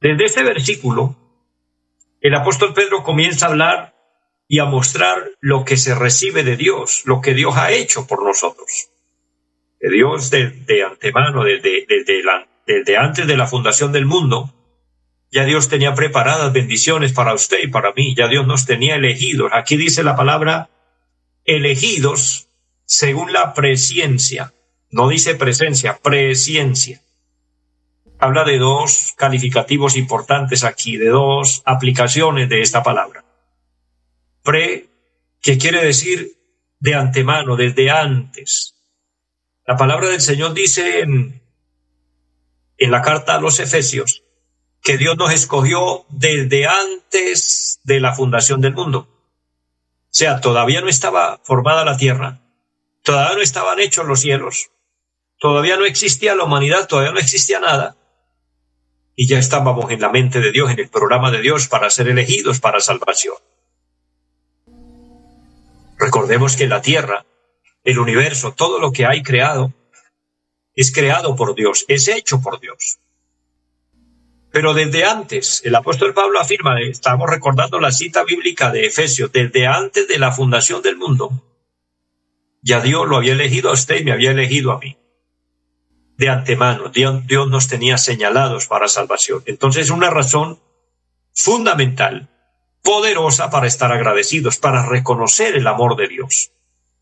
Desde 0.00 0.24
este 0.24 0.42
versículo, 0.44 1.16
el 2.20 2.34
apóstol 2.34 2.74
Pedro 2.74 3.02
comienza 3.02 3.46
a 3.46 3.48
hablar 3.48 3.91
y 4.48 4.58
a 4.58 4.64
mostrar 4.64 5.30
lo 5.40 5.64
que 5.64 5.76
se 5.76 5.94
recibe 5.94 6.44
de 6.44 6.56
Dios, 6.56 7.02
lo 7.06 7.20
que 7.20 7.34
Dios 7.34 7.56
ha 7.56 7.72
hecho 7.72 8.06
por 8.06 8.24
nosotros. 8.24 8.90
Dios 9.80 10.30
de, 10.30 10.84
antemano, 10.88 11.44
desde, 11.44 12.96
antes 12.96 13.26
de 13.26 13.36
la 13.36 13.46
fundación 13.46 13.92
del 13.92 14.06
mundo, 14.06 14.54
ya 15.30 15.44
Dios 15.44 15.68
tenía 15.68 15.94
preparadas 15.94 16.52
bendiciones 16.52 17.12
para 17.12 17.34
usted 17.34 17.58
y 17.62 17.68
para 17.68 17.92
mí. 17.94 18.14
Ya 18.14 18.28
Dios 18.28 18.46
nos 18.46 18.66
tenía 18.66 18.96
elegidos. 18.96 19.50
Aquí 19.54 19.76
dice 19.76 20.02
la 20.02 20.14
palabra 20.14 20.68
elegidos 21.44 22.48
según 22.84 23.32
la 23.32 23.54
presciencia. 23.54 24.52
No 24.90 25.08
dice 25.08 25.34
presencia, 25.34 25.98
presciencia. 26.02 27.00
Habla 28.18 28.44
de 28.44 28.58
dos 28.58 29.14
calificativos 29.16 29.96
importantes 29.96 30.64
aquí, 30.64 30.98
de 30.98 31.08
dos 31.08 31.62
aplicaciones 31.64 32.48
de 32.50 32.60
esta 32.60 32.82
palabra. 32.82 33.24
Pre, 34.42 34.88
que 35.40 35.58
quiere 35.58 35.84
decir 35.84 36.38
de 36.78 36.94
antemano, 36.94 37.56
desde 37.56 37.90
antes. 37.90 38.74
La 39.66 39.76
palabra 39.76 40.08
del 40.08 40.20
Señor 40.20 40.52
dice 40.52 41.00
en, 41.00 41.42
en 42.76 42.90
la 42.90 43.02
carta 43.02 43.36
a 43.36 43.40
los 43.40 43.60
Efesios, 43.60 44.24
que 44.82 44.98
Dios 44.98 45.16
nos 45.16 45.32
escogió 45.32 46.04
desde 46.08 46.66
antes 46.66 47.80
de 47.84 48.00
la 48.00 48.14
fundación 48.14 48.60
del 48.60 48.74
mundo. 48.74 49.08
O 49.08 50.14
sea, 50.14 50.40
todavía 50.40 50.80
no 50.80 50.88
estaba 50.88 51.40
formada 51.44 51.84
la 51.84 51.96
tierra, 51.96 52.40
todavía 53.02 53.36
no 53.36 53.42
estaban 53.42 53.78
hechos 53.78 54.04
los 54.04 54.20
cielos, 54.20 54.70
todavía 55.38 55.76
no 55.76 55.84
existía 55.84 56.34
la 56.34 56.44
humanidad, 56.44 56.88
todavía 56.88 57.12
no 57.12 57.20
existía 57.20 57.60
nada. 57.60 57.96
Y 59.14 59.28
ya 59.28 59.38
estábamos 59.38 59.90
en 59.92 60.00
la 60.00 60.08
mente 60.08 60.40
de 60.40 60.50
Dios, 60.50 60.70
en 60.72 60.80
el 60.80 60.88
programa 60.88 61.30
de 61.30 61.40
Dios 61.40 61.68
para 61.68 61.88
ser 61.88 62.08
elegidos 62.08 62.58
para 62.58 62.80
salvación. 62.80 63.36
Recordemos 66.02 66.56
que 66.56 66.66
la 66.66 66.82
tierra, 66.82 67.24
el 67.84 68.00
universo, 68.00 68.54
todo 68.54 68.80
lo 68.80 68.90
que 68.90 69.06
hay 69.06 69.22
creado, 69.22 69.72
es 70.74 70.90
creado 70.92 71.36
por 71.36 71.54
Dios, 71.54 71.84
es 71.86 72.08
hecho 72.08 72.40
por 72.40 72.58
Dios. 72.58 72.98
Pero 74.50 74.74
desde 74.74 75.04
antes, 75.04 75.62
el 75.64 75.76
apóstol 75.76 76.12
Pablo 76.12 76.40
afirma, 76.40 76.80
estamos 76.80 77.30
recordando 77.30 77.78
la 77.78 77.92
cita 77.92 78.24
bíblica 78.24 78.72
de 78.72 78.86
Efesios, 78.86 79.30
desde 79.30 79.68
antes 79.68 80.08
de 80.08 80.18
la 80.18 80.32
fundación 80.32 80.82
del 80.82 80.96
mundo, 80.96 81.30
ya 82.62 82.80
Dios 82.80 83.06
lo 83.06 83.18
había 83.18 83.34
elegido 83.34 83.70
a 83.70 83.74
usted 83.74 84.00
y 84.00 84.04
me 84.04 84.10
había 84.10 84.32
elegido 84.32 84.72
a 84.72 84.80
mí. 84.80 84.96
De 86.16 86.28
antemano, 86.28 86.88
Dios, 86.88 87.24
Dios 87.28 87.48
nos 87.48 87.68
tenía 87.68 87.96
señalados 87.96 88.66
para 88.66 88.88
salvación. 88.88 89.44
Entonces, 89.46 89.90
una 89.90 90.10
razón 90.10 90.58
fundamental, 91.32 92.28
poderosa 92.82 93.50
para 93.50 93.66
estar 93.66 93.92
agradecidos, 93.92 94.58
para 94.58 94.84
reconocer 94.84 95.56
el 95.56 95.66
amor 95.66 95.96
de 95.96 96.08
Dios. 96.08 96.52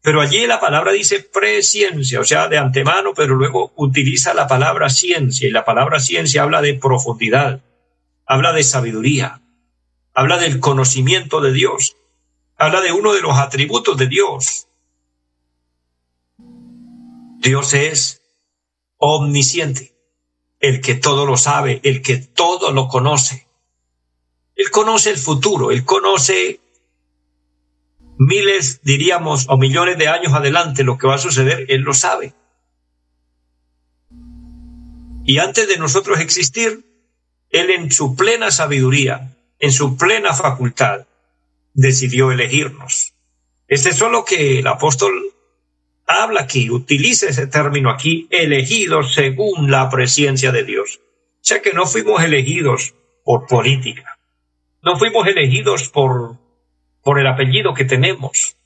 Pero 0.02 0.20
allí 0.20 0.46
la 0.46 0.60
palabra 0.60 0.92
dice 0.92 1.20
presciencia, 1.20 2.20
o 2.20 2.24
sea, 2.24 2.48
de 2.48 2.58
antemano, 2.58 3.12
pero 3.14 3.34
luego 3.34 3.72
utiliza 3.76 4.32
la 4.32 4.46
palabra 4.46 4.88
ciencia 4.88 5.46
y 5.46 5.50
la 5.50 5.64
palabra 5.64 6.00
ciencia 6.00 6.42
habla 6.42 6.62
de 6.62 6.74
profundidad, 6.74 7.60
habla 8.24 8.52
de 8.52 8.62
sabiduría, 8.62 9.42
habla 10.14 10.38
del 10.38 10.60
conocimiento 10.60 11.40
de 11.40 11.52
Dios, 11.52 11.96
habla 12.56 12.80
de 12.80 12.92
uno 12.92 13.12
de 13.12 13.20
los 13.20 13.36
atributos 13.36 13.96
de 13.98 14.06
Dios. 14.06 14.68
Dios 16.38 17.74
es 17.74 18.22
omnisciente, 18.96 19.94
el 20.60 20.80
que 20.80 20.94
todo 20.94 21.26
lo 21.26 21.36
sabe, 21.36 21.80
el 21.84 22.00
que 22.02 22.16
todo 22.18 22.70
lo 22.70 22.88
conoce, 22.88 23.46
Él 24.60 24.70
conoce 24.70 25.08
el 25.08 25.16
futuro, 25.16 25.70
Él 25.70 25.86
conoce 25.86 26.60
miles, 28.18 28.82
diríamos, 28.82 29.46
o 29.48 29.56
millones 29.56 29.96
de 29.96 30.08
años 30.08 30.34
adelante 30.34 30.84
lo 30.84 30.98
que 30.98 31.06
va 31.06 31.14
a 31.14 31.18
suceder, 31.18 31.64
Él 31.70 31.80
lo 31.80 31.94
sabe. 31.94 32.34
Y 35.24 35.38
antes 35.38 35.66
de 35.66 35.78
nosotros 35.78 36.20
existir, 36.20 36.84
Él 37.48 37.70
en 37.70 37.90
su 37.90 38.14
plena 38.14 38.50
sabiduría, 38.50 39.34
en 39.58 39.72
su 39.72 39.96
plena 39.96 40.34
facultad, 40.34 41.06
decidió 41.72 42.30
elegirnos. 42.30 43.14
Es 43.66 43.84
solo 43.96 44.26
que 44.26 44.58
el 44.58 44.66
apóstol 44.66 45.32
habla 46.06 46.42
aquí, 46.42 46.68
utiliza 46.68 47.30
ese 47.30 47.46
término 47.46 47.88
aquí, 47.88 48.28
elegidos 48.28 49.14
según 49.14 49.70
la 49.70 49.88
presencia 49.88 50.52
de 50.52 50.64
Dios. 50.64 51.00
O 51.36 51.38
sea 51.40 51.62
que 51.62 51.72
no 51.72 51.86
fuimos 51.86 52.22
elegidos 52.22 52.94
por 53.24 53.46
política, 53.46 54.19
no 54.82 54.96
fuimos 54.96 55.26
elegidos 55.26 55.88
por, 55.88 56.36
por 57.02 57.18
el 57.18 57.26
apellido 57.26 57.74
que 57.74 57.84
tenemos, 57.84 58.56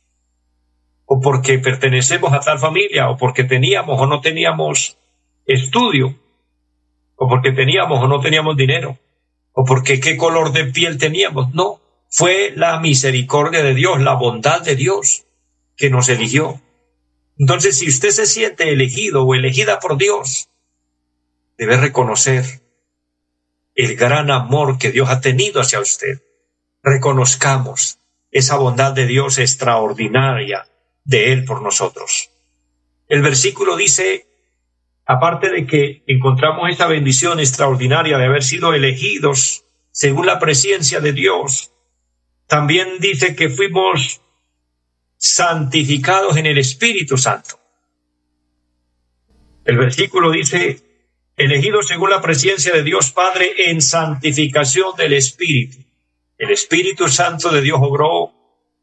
o 1.06 1.21
porque 1.21 1.59
pertenecemos 1.59 2.33
a 2.33 2.40
tal 2.40 2.59
familia, 2.59 3.11
o 3.11 3.16
porque 3.16 3.44
teníamos 3.44 4.00
o 4.00 4.06
no 4.06 4.21
teníamos 4.21 4.97
estudio, 5.47 6.18
o 7.16 7.28
porque 7.28 7.52
teníamos 7.52 8.02
o 8.02 8.09
no 8.09 8.21
teníamos 8.21 8.56
dinero, 8.56 8.99
o 9.52 9.64
porque 9.64 10.00
qué 10.00 10.16
color 10.16 10.52
de 10.52 10.66
piel 10.66 10.99
teníamos. 10.99 11.52
No, 11.54 11.80
fue 12.09 12.52
la 12.54 12.80
misericordia 12.80 13.62
de 13.62 13.75
Dios, 13.75 14.00
la 14.00 14.14
bondad 14.14 14.62
de 14.62 14.76
Dios 14.76 15.25
que 15.76 15.90
nos 15.90 16.09
eligió. 16.09 16.61
Entonces, 17.38 17.78
si 17.78 17.88
usted 17.88 18.11
se 18.11 18.26
siente 18.26 18.71
elegido 18.71 19.25
o 19.25 19.35
elegida 19.35 19.80
por 19.80 19.99
Dios, 19.99 20.49
debe 21.59 21.76
reconocer 21.76 22.63
el 23.75 23.97
gran 23.97 24.31
amor 24.31 24.78
que 24.78 24.90
Dios 24.90 25.09
ha 25.11 25.21
tenido 25.21 25.61
hacia 25.61 25.81
usted. 25.81 26.23
Reconozcamos 26.83 27.99
esa 28.31 28.57
bondad 28.57 28.93
de 28.93 29.07
Dios 29.07 29.38
extraordinaria 29.38 30.69
de 31.04 31.33
Él 31.33 31.45
por 31.45 31.62
nosotros. 31.62 32.31
El 33.09 33.23
versículo 33.23 33.76
dice, 33.76 34.26
aparte 35.07 35.50
de 35.50 35.66
que 35.66 36.02
encontramos 36.07 36.71
esta 36.71 36.87
bendición 36.87 37.40
extraordinaria 37.40 38.19
de 38.19 38.25
haber 38.25 38.43
sido 38.43 38.75
elegidos 38.75 39.64
según 39.90 40.26
la 40.26 40.38
presencia 40.38 41.00
de 41.00 41.12
Dios, 41.12 41.73
también 42.47 42.99
dice 43.00 43.35
que 43.35 43.49
fuimos 43.49 44.21
santificados 45.16 46.37
en 46.37 46.47
el 46.47 46.59
Espíritu 46.59 47.16
Santo. 47.16 47.59
El 49.64 49.78
versículo 49.78 50.31
dice, 50.31 50.94
elegidos 51.37 51.88
según 51.88 52.11
la 52.11 52.21
presencia 52.21 52.73
de 52.73 52.83
Dios 52.83 53.11
Padre 53.11 53.71
en 53.71 53.83
santificación 53.83 54.97
del 54.97 55.14
Espíritu. 55.14 55.79
El 56.38 56.50
Espíritu 56.50 57.09
Santo 57.09 57.50
de 57.50 57.61
Dios 57.61 57.79
obró 57.81 58.33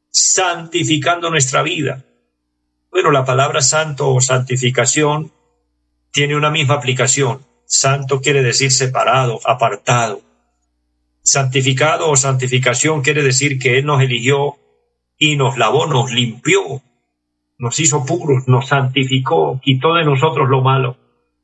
santificando 0.10 1.30
nuestra 1.30 1.64
vida. 1.64 2.04
Bueno, 2.92 3.12
la 3.12 3.24
palabra 3.24 3.62
santo 3.62 4.10
o 4.14 4.20
santificación 4.20 5.32
tiene 6.12 6.36
una 6.36 6.50
misma 6.50 6.76
aplicación. 6.76 7.46
Santo 7.66 8.20
quiere 8.20 8.44
decir 8.44 8.72
separado, 8.72 9.40
apartado. 9.46 10.22
Santificado 11.24 12.10
o 12.10 12.18
santificación 12.18 13.02
quiere 13.02 13.24
decir 13.24 13.60
que 13.60 13.78
Él 13.78 13.86
nos 13.86 14.02
eligió 14.02 14.58
y 15.18 15.38
nos 15.38 15.58
lavó, 15.58 15.86
nos 15.86 16.12
limpió, 16.12 16.82
nos 17.58 17.80
hizo 17.80 18.06
puros, 18.06 18.48
nos 18.48 18.68
santificó, 18.68 19.62
quitó 19.62 19.94
de 19.94 20.04
nosotros 20.04 20.50
lo 20.50 20.62
malo. 20.62 20.98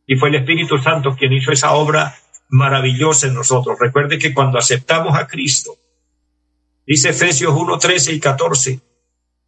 Y 0.07 0.15
fue 0.15 0.29
el 0.29 0.35
Espíritu 0.35 0.79
Santo 0.79 1.15
quien 1.15 1.33
hizo 1.33 1.51
esa 1.51 1.73
obra 1.73 2.15
maravillosa 2.49 3.27
en 3.27 3.33
nosotros. 3.33 3.77
Recuerde 3.79 4.17
que 4.17 4.33
cuando 4.33 4.57
aceptamos 4.57 5.15
a 5.17 5.27
Cristo, 5.27 5.75
dice 6.85 7.09
Efesios 7.09 7.53
1, 7.53 7.77
13 7.77 8.13
y 8.13 8.19
14, 8.19 8.79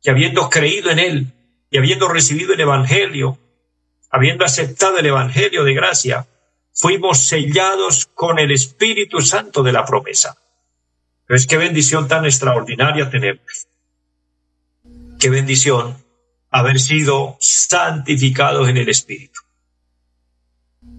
que 0.03 0.09
habiendo 0.09 0.49
creído 0.49 0.91
en 0.91 0.99
Él 0.99 1.33
y 1.71 1.77
habiendo 1.77 2.09
recibido 2.09 2.53
el 2.53 2.59
Evangelio, 2.59 3.37
habiendo 4.11 4.43
aceptado 4.43 4.97
el 4.97 5.05
Evangelio 5.05 5.63
de 5.63 5.73
gracia, 5.73 6.27
fuimos 6.73 7.19
sellados 7.19 8.05
con 8.05 8.37
el 8.37 8.51
Espíritu 8.51 9.21
Santo 9.21 9.63
de 9.63 9.71
la 9.71 9.85
promesa. 9.85 10.37
Es 11.27 11.45
qué 11.45 11.57
bendición 11.57 12.07
tan 12.07 12.25
extraordinaria 12.25 13.09
tenemos. 13.09 13.67
Qué 15.19 15.29
bendición 15.29 16.03
haber 16.49 16.79
sido 16.79 17.37
santificados 17.39 18.67
en 18.67 18.77
el 18.77 18.89
Espíritu. 18.89 19.41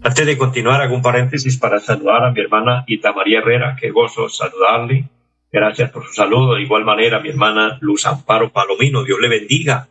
Antes 0.03 0.25
de 0.25 0.39
continuar, 0.39 0.81
hago 0.81 0.95
un 0.95 1.03
paréntesis 1.03 1.59
para 1.59 1.79
saludar 1.79 2.25
a 2.25 2.31
mi 2.31 2.41
hermana 2.41 2.85
Ita 2.87 3.13
María 3.13 3.41
Herrera, 3.41 3.77
que 3.79 3.91
gozo 3.91 4.31
saludarle. 4.31 5.11
Gracias 5.53 5.91
por 5.91 6.07
su 6.07 6.15
saludo. 6.15 6.55
De 6.55 6.63
igual 6.63 6.85
manera, 6.87 7.21
mi 7.21 7.29
hermana 7.29 7.77
Luz 7.83 8.07
Amparo 8.07 8.51
Palomino, 8.51 9.05
Dios 9.05 9.21
le 9.21 9.29
bendiga. 9.29 9.89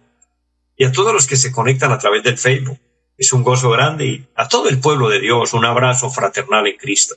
Y 0.75 0.85
a 0.85 0.91
todos 0.91 1.13
los 1.13 1.27
que 1.27 1.35
se 1.35 1.51
conectan 1.51 1.91
a 1.91 1.99
través 1.99 2.23
del 2.23 2.39
Facebook. 2.39 2.79
Es 3.17 3.33
un 3.33 3.43
gozo 3.43 3.69
grande 3.69 4.05
y 4.05 4.25
a 4.33 4.47
todo 4.47 4.69
el 4.69 4.79
pueblo 4.79 5.09
de 5.09 5.19
Dios 5.19 5.53
un 5.53 5.65
abrazo 5.65 6.09
fraternal 6.09 6.65
en 6.65 6.77
Cristo. 6.77 7.15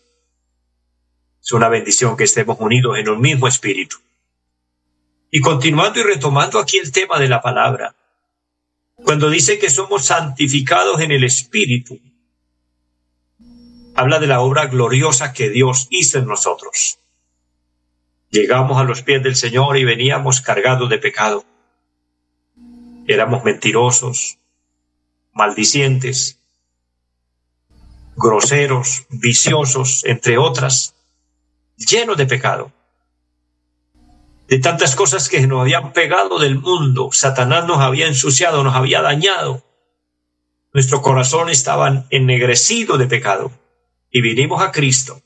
Es 1.40 1.52
una 1.52 1.68
bendición 1.68 2.16
que 2.16 2.24
estemos 2.24 2.58
unidos 2.60 2.98
en 2.98 3.08
un 3.08 3.20
mismo 3.20 3.48
espíritu. 3.48 3.96
Y 5.30 5.40
continuando 5.40 6.00
y 6.00 6.02
retomando 6.02 6.58
aquí 6.58 6.76
el 6.76 6.92
tema 6.92 7.18
de 7.18 7.28
la 7.28 7.40
palabra, 7.40 7.94
cuando 8.96 9.30
dice 9.30 9.58
que 9.58 9.70
somos 9.70 10.04
santificados 10.04 11.00
en 11.00 11.12
el 11.12 11.24
espíritu, 11.24 11.98
habla 13.94 14.18
de 14.18 14.26
la 14.26 14.40
obra 14.40 14.66
gloriosa 14.66 15.32
que 15.32 15.50
Dios 15.50 15.86
hizo 15.90 16.18
en 16.18 16.26
nosotros. 16.26 16.98
Llegamos 18.30 18.78
a 18.78 18.84
los 18.84 19.02
pies 19.02 19.22
del 19.22 19.36
Señor 19.36 19.76
y 19.76 19.84
veníamos 19.84 20.40
cargados 20.40 20.88
de 20.88 20.98
pecado. 20.98 21.44
Éramos 23.06 23.44
mentirosos, 23.44 24.38
maldicientes, 25.32 26.38
groseros, 28.16 29.06
viciosos, 29.10 30.04
entre 30.04 30.38
otras, 30.38 30.94
llenos 31.76 32.16
de 32.16 32.26
pecado. 32.26 32.72
De 34.48 34.58
tantas 34.58 34.96
cosas 34.96 35.28
que 35.28 35.46
nos 35.46 35.62
habían 35.62 35.92
pegado 35.92 36.38
del 36.38 36.58
mundo, 36.58 37.10
Satanás 37.12 37.66
nos 37.66 37.78
había 37.78 38.06
ensuciado, 38.06 38.62
nos 38.62 38.74
había 38.74 39.02
dañado. 39.02 39.64
Nuestro 40.72 41.02
corazón 41.02 41.50
estaba 41.50 42.06
ennegrecido 42.10 42.96
de 42.96 43.06
pecado 43.06 43.61
y 44.12 44.20
vinimos 44.20 44.62
a 44.62 44.70
Cristo. 44.70 45.20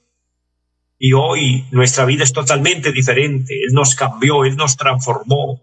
Y 0.98 1.12
hoy 1.12 1.66
nuestra 1.72 2.06
vida 2.06 2.24
es 2.24 2.32
totalmente 2.32 2.92
diferente. 2.92 3.54
Él 3.54 3.74
nos 3.74 3.94
cambió, 3.94 4.44
Él 4.44 4.56
nos 4.56 4.76
transformó. 4.76 5.60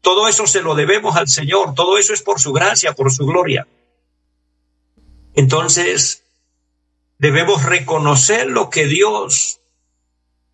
Todo 0.00 0.26
eso 0.26 0.46
se 0.46 0.62
lo 0.62 0.74
debemos 0.74 1.16
al 1.16 1.28
Señor, 1.28 1.74
todo 1.74 1.98
eso 1.98 2.12
es 2.12 2.22
por 2.22 2.40
su 2.40 2.52
gracia, 2.52 2.94
por 2.94 3.12
su 3.12 3.26
gloria. 3.26 3.68
Entonces, 5.34 6.24
debemos 7.18 7.64
reconocer 7.64 8.46
lo 8.48 8.70
que 8.70 8.86
Dios 8.86 9.60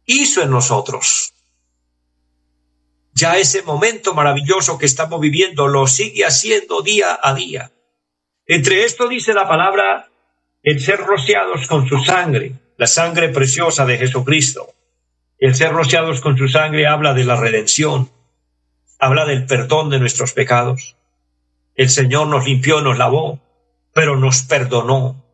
hizo 0.04 0.42
en 0.42 0.50
nosotros. 0.50 1.32
Ya 3.14 3.36
ese 3.36 3.62
momento 3.62 4.14
maravilloso 4.14 4.78
que 4.78 4.86
estamos 4.86 5.20
viviendo 5.20 5.68
lo 5.68 5.86
sigue 5.86 6.24
haciendo 6.24 6.82
día 6.82 7.18
a 7.22 7.34
día. 7.34 7.72
Entre 8.46 8.84
esto 8.84 9.06
dice 9.06 9.34
la 9.34 9.46
palabra 9.46 10.11
el 10.62 10.80
ser 10.80 11.00
rociados 11.00 11.66
con 11.66 11.88
su 11.88 11.98
sangre, 11.98 12.52
la 12.76 12.86
sangre 12.86 13.28
preciosa 13.28 13.84
de 13.84 13.98
Jesucristo. 13.98 14.74
El 15.38 15.54
ser 15.56 15.72
rociados 15.72 16.20
con 16.20 16.38
su 16.38 16.48
sangre 16.48 16.86
habla 16.86 17.14
de 17.14 17.24
la 17.24 17.36
redención, 17.36 18.10
habla 18.98 19.24
del 19.24 19.44
perdón 19.46 19.90
de 19.90 19.98
nuestros 19.98 20.32
pecados. 20.32 20.96
El 21.74 21.90
Señor 21.90 22.28
nos 22.28 22.44
limpió, 22.44 22.80
nos 22.80 22.96
lavó, 22.96 23.40
pero 23.92 24.16
nos 24.16 24.42
perdonó, 24.42 25.24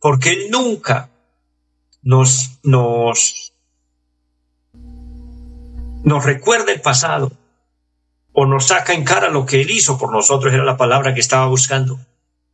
porque 0.00 0.48
nunca 0.50 1.10
nos, 2.02 2.58
nos, 2.64 3.54
nos 6.02 6.24
recuerda 6.24 6.72
el 6.72 6.80
pasado 6.80 7.30
o 8.32 8.46
nos 8.46 8.68
saca 8.68 8.94
en 8.94 9.04
cara 9.04 9.28
lo 9.28 9.46
que 9.46 9.60
Él 9.60 9.70
hizo 9.70 9.96
por 9.96 10.10
nosotros, 10.10 10.52
era 10.52 10.64
la 10.64 10.76
palabra 10.76 11.14
que 11.14 11.20
estaba 11.20 11.46
buscando, 11.46 12.00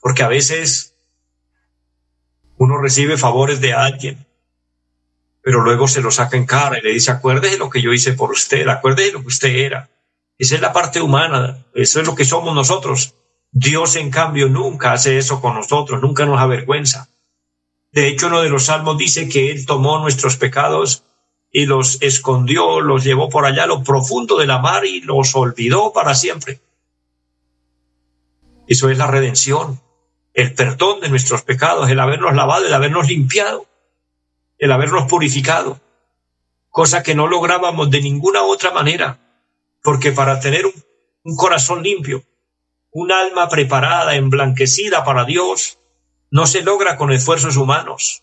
porque 0.00 0.22
a 0.22 0.28
veces 0.28 0.88
uno 2.59 2.79
recibe 2.79 3.16
favores 3.16 3.61
de 3.61 3.73
alguien, 3.73 4.27
pero 5.42 5.62
luego 5.62 5.88
se 5.88 6.03
lo 6.03 6.11
saca 6.11 6.37
en 6.37 6.44
cara 6.44 6.79
y 6.79 6.83
le 6.83 6.92
dice, 6.92 7.11
acuérdese 7.11 7.57
lo 7.57 7.71
que 7.71 7.81
yo 7.81 7.92
hice 7.92 8.12
por 8.12 8.33
usted, 8.33 8.66
acuérdese 8.68 9.12
lo 9.12 9.23
que 9.23 9.29
usted 9.29 9.57
era. 9.57 9.88
Esa 10.37 10.57
es 10.57 10.61
la 10.61 10.73
parte 10.73 11.01
humana, 11.01 11.64
eso 11.75 12.01
es 12.01 12.07
lo 12.07 12.14
que 12.14 12.25
somos 12.25 12.55
nosotros. 12.55 13.14
Dios, 13.51 13.97
en 13.97 14.11
cambio, 14.11 14.49
nunca 14.49 14.92
hace 14.92 15.16
eso 15.16 15.40
con 15.40 15.55
nosotros, 15.55 16.03
nunca 16.03 16.27
nos 16.27 16.40
avergüenza. 16.40 17.09
De 17.92 18.09
hecho, 18.09 18.27
uno 18.27 18.42
de 18.42 18.51
los 18.51 18.64
salmos 18.64 18.99
dice 18.99 19.29
que 19.29 19.51
Él 19.51 19.64
tomó 19.64 19.99
nuestros 20.01 20.37
pecados 20.37 21.05
y 21.51 21.64
los 21.64 22.03
escondió, 22.03 22.81
los 22.81 23.05
llevó 23.05 23.29
por 23.31 23.47
allá 23.47 23.66
lo 23.66 23.83
profundo 23.83 24.37
de 24.37 24.47
la 24.47 24.59
mar 24.59 24.85
y 24.85 25.01
los 25.01 25.35
olvidó 25.35 25.92
para 25.92 26.14
siempre. 26.14 26.61
Eso 28.66 28.90
es 28.90 28.99
la 28.99 29.07
redención, 29.07 29.81
el 30.38 30.55
perdón 30.55 31.01
de 31.01 31.09
nuestros 31.09 31.42
pecados, 31.42 31.90
el 31.90 32.01
habernos 32.01 32.35
lavado, 32.35 32.66
el 32.66 32.72
habernos 32.72 33.09
limpiado, 33.09 33.66
el 34.59 34.72
habernos 34.72 35.09
purificado 35.09 35.81
cosa 36.70 37.03
que 37.03 37.16
no 37.16 37.27
lográbamos 37.27 37.90
de 37.90 38.01
ninguna 38.01 38.42
otra 38.44 38.70
manera, 38.70 39.18
porque 39.83 40.12
para 40.12 40.38
tener 40.38 40.64
un, 40.64 41.37
corazón 41.37 41.83
limpio, 41.83 42.22
un 42.92 43.11
alma 43.11 43.48
preparada, 43.48 44.14
emblanquecida 44.14 45.03
para 45.05 45.24
Dios, 45.24 45.79
no 46.31 46.46
se 46.46 46.62
logra 46.62 46.96
con 46.96 47.11
esfuerzos 47.11 47.57
humanos. 47.57 48.22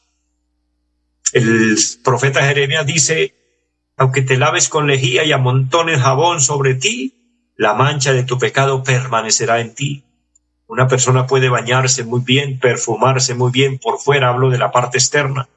El 1.34 1.78
profeta 2.01 2.43
Jeremías 2.43 2.86
dice, 2.86 3.36
aunque 3.97 4.21
te 4.21 4.38
laves 4.38 4.69
con 4.69 4.88
lejía 4.88 5.25
y 5.25 5.34
amontones 5.34 6.01
jabón 6.01 6.39
sobre 6.39 6.75
ti, 6.75 7.51
la 7.58 7.73
mancha 7.73 8.13
de 8.13 8.23
tu 8.23 8.39
pecado 8.39 8.84
permanecerá 8.84 9.60
en 9.60 9.75
ti. 9.75 10.06
Una 10.67 10.88
persona 10.88 11.28
puede 11.28 11.49
bañarse 11.49 12.04
muy 12.04 12.21
bien, 12.21 12.60
perfumarse 12.60 13.36
muy 13.36 13.51
bien 13.51 13.78
por 13.78 13.99
fuera, 13.99 14.30
hablo 14.30 14.49
de 14.49 14.58
la 14.58 14.71
parte 14.71 14.97
externa, 14.97 15.47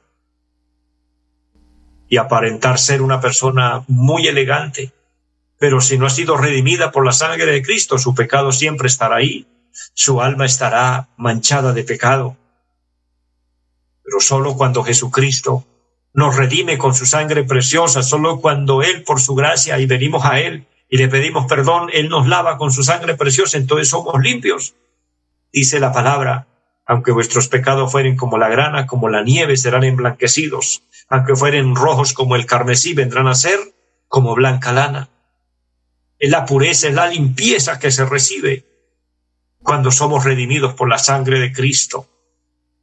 y 2.07 2.17
aparentar 2.17 2.79
ser 2.79 3.01
una 3.01 3.21
persona 3.21 3.83
muy 3.87 4.27
elegante, 4.27 4.91
pero 5.57 5.81
si 5.81 5.97
no 5.97 6.05
ha 6.05 6.09
sido 6.09 6.37
redimida 6.37 6.91
por 6.91 7.05
la 7.05 7.11
sangre 7.11 7.51
de 7.51 7.61
Cristo, 7.61 7.97
su 7.97 8.15
pecado 8.15 8.51
siempre 8.51 8.87
estará 8.87 9.17
ahí, 9.17 9.47
su 9.93 10.21
alma 10.21 10.45
estará 10.45 11.09
manchada 11.17 11.73
de 11.73 11.83
pecado. 11.83 12.37
Pero 14.03 14.19
solo 14.21 14.55
cuando 14.55 14.83
Jesucristo 14.83 15.65
nos 16.13 16.35
redime 16.35 16.77
con 16.77 16.95
su 16.95 17.05
sangre 17.05 17.43
preciosa, 17.43 18.01
solo 18.01 18.41
cuando 18.41 18.81
Él, 18.81 19.03
por 19.03 19.21
su 19.21 19.35
gracia, 19.35 19.79
y 19.79 19.85
venimos 19.85 20.25
a 20.25 20.39
Él 20.39 20.65
y 20.89 20.97
le 20.97 21.07
pedimos 21.07 21.45
perdón, 21.45 21.89
Él 21.93 22.09
nos 22.09 22.27
lava 22.27 22.57
con 22.57 22.71
su 22.71 22.81
sangre 22.81 23.15
preciosa, 23.15 23.57
entonces 23.57 23.89
somos 23.89 24.19
limpios. 24.21 24.73
Dice 25.51 25.79
la 25.79 25.91
palabra, 25.91 26.47
aunque 26.85 27.11
vuestros 27.11 27.47
pecados 27.47 27.91
fueren 27.91 28.15
como 28.15 28.37
la 28.37 28.49
grana, 28.49 28.87
como 28.87 29.09
la 29.09 29.23
nieve, 29.23 29.57
serán 29.57 29.83
emblanquecidos, 29.83 30.83
aunque 31.07 31.35
fueren 31.35 31.75
rojos 31.75 32.13
como 32.13 32.35
el 32.35 32.45
carmesí, 32.45 32.93
vendrán 32.93 33.27
a 33.27 33.35
ser 33.35 33.59
como 34.07 34.35
blanca 34.35 34.71
lana. 34.71 35.09
Es 36.17 36.29
la 36.29 36.45
pureza, 36.45 36.87
es 36.87 36.93
la 36.93 37.07
limpieza 37.07 37.79
que 37.79 37.91
se 37.91 38.05
recibe 38.05 38.65
cuando 39.61 39.91
somos 39.91 40.23
redimidos 40.23 40.73
por 40.73 40.89
la 40.89 40.97
sangre 40.97 41.39
de 41.39 41.53
Cristo. 41.53 42.07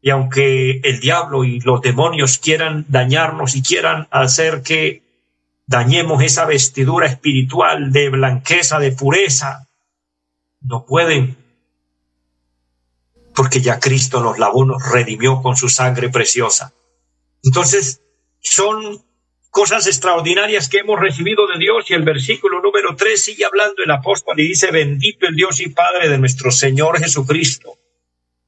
Y 0.00 0.10
aunque 0.10 0.80
el 0.84 1.00
diablo 1.00 1.44
y 1.44 1.60
los 1.60 1.80
demonios 1.80 2.38
quieran 2.38 2.86
dañarnos 2.88 3.56
y 3.56 3.62
quieran 3.62 4.06
hacer 4.10 4.62
que 4.62 5.02
dañemos 5.66 6.22
esa 6.22 6.44
vestidura 6.44 7.06
espiritual 7.06 7.92
de 7.92 8.08
blanqueza, 8.10 8.78
de 8.78 8.92
pureza, 8.92 9.68
no 10.60 10.86
pueden, 10.86 11.36
porque 13.36 13.60
ya 13.60 13.78
Cristo 13.78 14.20
nos 14.22 14.38
lavó, 14.38 14.64
nos 14.64 14.82
redimió 14.90 15.42
con 15.42 15.56
su 15.56 15.68
sangre 15.68 16.08
preciosa. 16.08 16.72
Entonces, 17.42 18.00
son 18.40 19.04
cosas 19.50 19.86
extraordinarias 19.86 20.68
que 20.68 20.78
hemos 20.78 20.98
recibido 20.98 21.46
de 21.46 21.58
Dios 21.58 21.90
y 21.90 21.94
el 21.94 22.02
versículo 22.02 22.60
número 22.60 22.96
tres 22.96 23.24
sigue 23.24 23.44
hablando 23.44 23.82
el 23.84 23.90
apóstol 23.90 24.40
y 24.40 24.48
dice, 24.48 24.70
bendito 24.70 25.26
el 25.26 25.36
Dios 25.36 25.60
y 25.60 25.68
Padre 25.68 26.08
de 26.08 26.18
nuestro 26.18 26.50
Señor 26.50 26.98
Jesucristo 26.98 27.78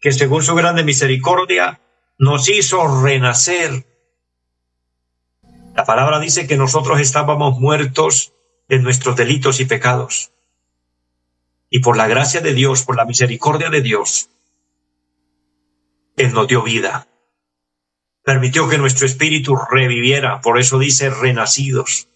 que 0.01 0.13
según 0.13 0.43
su 0.43 0.55
grande 0.55 0.85
misericordia 0.85 1.81
nos 2.19 2.49
hizo 2.49 3.03
renacer. 3.03 3.85
La 5.75 5.85
palabra 5.85 6.19
dice 6.19 6.47
que 6.47 6.57
nosotros 6.57 7.01
estábamos 7.01 7.59
muertos 7.59 8.33
en 8.69 8.83
nuestros 8.83 9.17
delitos 9.17 9.61
y 9.61 9.65
pecados. 9.65 10.33
Y 11.71 11.81
por 11.81 11.97
la 11.97 12.09
gracia 12.09 12.41
de 12.41 12.55
Dios, 12.55 12.83
por 12.83 12.97
la 12.97 13.05
misericordia 13.05 13.71
de 13.71 13.83
Dios, 13.83 14.31
Él 16.19 16.33
nos 16.33 16.49
dio 16.49 16.63
vida. 16.63 17.09
Permitió 18.25 18.69
que 18.69 18.77
nuestro 18.79 19.07
espíritu 19.07 19.57
reviviera, 19.71 20.41
por 20.41 20.59
eso 20.59 20.79
dice 20.79 21.11
renacidos. 21.11 22.09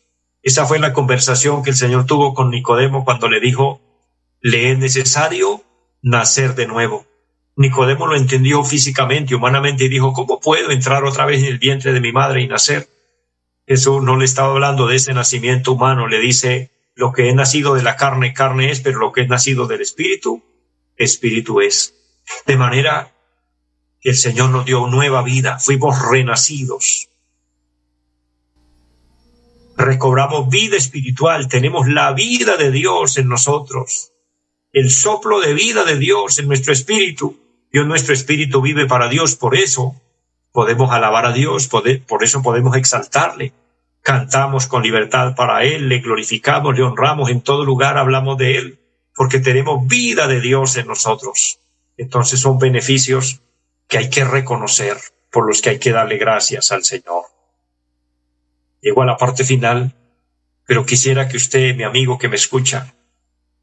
Esa 0.42 0.66
fue 0.66 0.78
la 0.78 0.92
conversación 0.92 1.62
que 1.62 1.70
el 1.70 1.76
Señor 1.76 2.04
tuvo 2.04 2.34
con 2.34 2.50
Nicodemo 2.50 3.04
cuando 3.04 3.28
le 3.28 3.40
dijo, 3.40 3.80
le 4.40 4.72
es 4.72 4.78
necesario 4.78 5.62
nacer 6.02 6.54
de 6.54 6.66
nuevo. 6.66 7.06
Nicodemo 7.56 8.06
lo 8.06 8.16
entendió 8.16 8.64
físicamente, 8.64 9.34
humanamente, 9.34 9.84
y 9.84 9.88
dijo, 9.88 10.12
¿cómo 10.12 10.40
puedo 10.40 10.70
entrar 10.70 11.04
otra 11.04 11.26
vez 11.26 11.40
en 11.42 11.46
el 11.46 11.58
vientre 11.58 11.92
de 11.92 12.00
mi 12.00 12.12
madre 12.12 12.42
y 12.42 12.48
nacer? 12.48 12.88
Jesús 13.66 14.02
no 14.02 14.16
le 14.16 14.24
estaba 14.24 14.52
hablando 14.52 14.88
de 14.88 14.96
ese 14.96 15.14
nacimiento 15.14 15.72
humano, 15.72 16.08
le 16.08 16.18
dice, 16.18 16.70
lo 16.94 17.12
que 17.12 17.28
he 17.28 17.34
nacido 17.34 17.74
de 17.74 17.82
la 17.82 17.96
carne, 17.96 18.34
carne 18.34 18.70
es, 18.70 18.80
pero 18.80 18.98
lo 18.98 19.12
que 19.12 19.22
es 19.22 19.28
nacido 19.28 19.66
del 19.66 19.80
Espíritu, 19.80 20.42
Espíritu 20.96 21.60
es. 21.60 21.94
De 22.46 22.56
manera 22.56 23.12
que 24.02 24.10
el 24.10 24.16
Señor 24.16 24.50
nos 24.50 24.66
dio 24.66 24.88
nueva 24.88 25.22
vida, 25.22 25.60
fuimos 25.60 25.96
renacidos. 26.10 27.08
Recobramos 29.76 30.48
vida 30.50 30.76
espiritual, 30.76 31.48
tenemos 31.48 31.88
la 31.88 32.12
vida 32.12 32.56
de 32.56 32.72
Dios 32.72 33.16
en 33.16 33.28
nosotros, 33.28 34.12
el 34.72 34.90
soplo 34.90 35.40
de 35.40 35.54
vida 35.54 35.84
de 35.84 35.96
Dios 35.98 36.38
en 36.40 36.48
nuestro 36.48 36.72
espíritu. 36.72 37.38
Dios 37.72 37.86
nuestro 37.86 38.12
espíritu 38.12 38.60
vive 38.60 38.86
para 38.86 39.08
Dios, 39.08 39.36
por 39.36 39.56
eso 39.56 39.94
podemos 40.50 40.90
alabar 40.90 41.24
a 41.24 41.32
Dios, 41.32 41.68
por 41.68 42.22
eso 42.22 42.42
podemos 42.42 42.76
exaltarle. 42.76 43.54
Cantamos 44.02 44.66
con 44.66 44.82
libertad 44.82 45.34
para 45.36 45.64
Él, 45.64 45.88
le 45.88 46.00
glorificamos, 46.00 46.76
le 46.76 46.82
honramos, 46.82 47.30
en 47.30 47.40
todo 47.40 47.64
lugar 47.64 47.96
hablamos 47.96 48.36
de 48.36 48.58
Él, 48.58 48.80
porque 49.14 49.38
tenemos 49.38 49.86
vida 49.86 50.26
de 50.26 50.40
Dios 50.40 50.76
en 50.76 50.88
nosotros. 50.88 51.60
Entonces 51.96 52.40
son 52.40 52.58
beneficios 52.58 53.40
que 53.92 53.98
hay 53.98 54.08
que 54.08 54.24
reconocer, 54.24 54.96
por 55.30 55.46
los 55.46 55.60
que 55.60 55.68
hay 55.68 55.78
que 55.78 55.92
darle 55.92 56.16
gracias 56.16 56.72
al 56.72 56.82
Señor. 56.82 57.24
Llego 58.80 59.02
a 59.02 59.04
la 59.04 59.18
parte 59.18 59.44
final, 59.44 59.94
pero 60.64 60.86
quisiera 60.86 61.28
que 61.28 61.36
usted, 61.36 61.76
mi 61.76 61.82
amigo 61.82 62.16
que 62.16 62.30
me 62.30 62.36
escucha, 62.36 62.94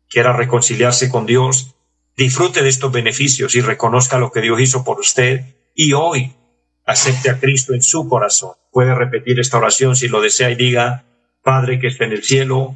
quiera 0.08 0.32
reconciliarse 0.32 1.10
con 1.10 1.26
Dios 1.26 1.74
disfrute 2.15 2.62
de 2.62 2.70
estos 2.70 2.92
beneficios 2.92 3.56
y 3.56 3.62
reconozca 3.62 4.20
lo 4.20 4.32
que 4.32 4.42
Dios 4.42 4.62
hizo 4.62 4.84
por 4.84 5.00
usted 5.00 5.46
y 5.74 5.94
hoy 5.94 6.36
acepte 6.86 7.32
a 7.32 7.39
Cristo 7.39 7.74
en 7.74 7.82
su 7.82 8.08
corazón. 8.08 8.52
Puede 8.72 8.94
repetir 8.94 9.39
esta 9.39 9.58
oración 9.58 9.96
si 9.96 10.10
lo 10.10 10.22
desea 10.22 10.52
y 10.52 10.56
diga, 10.56 11.06
Padre 11.42 11.80
que 11.80 11.88
está 11.88 12.06
en 12.06 12.12
el 12.12 12.24
cielo, 12.24 12.76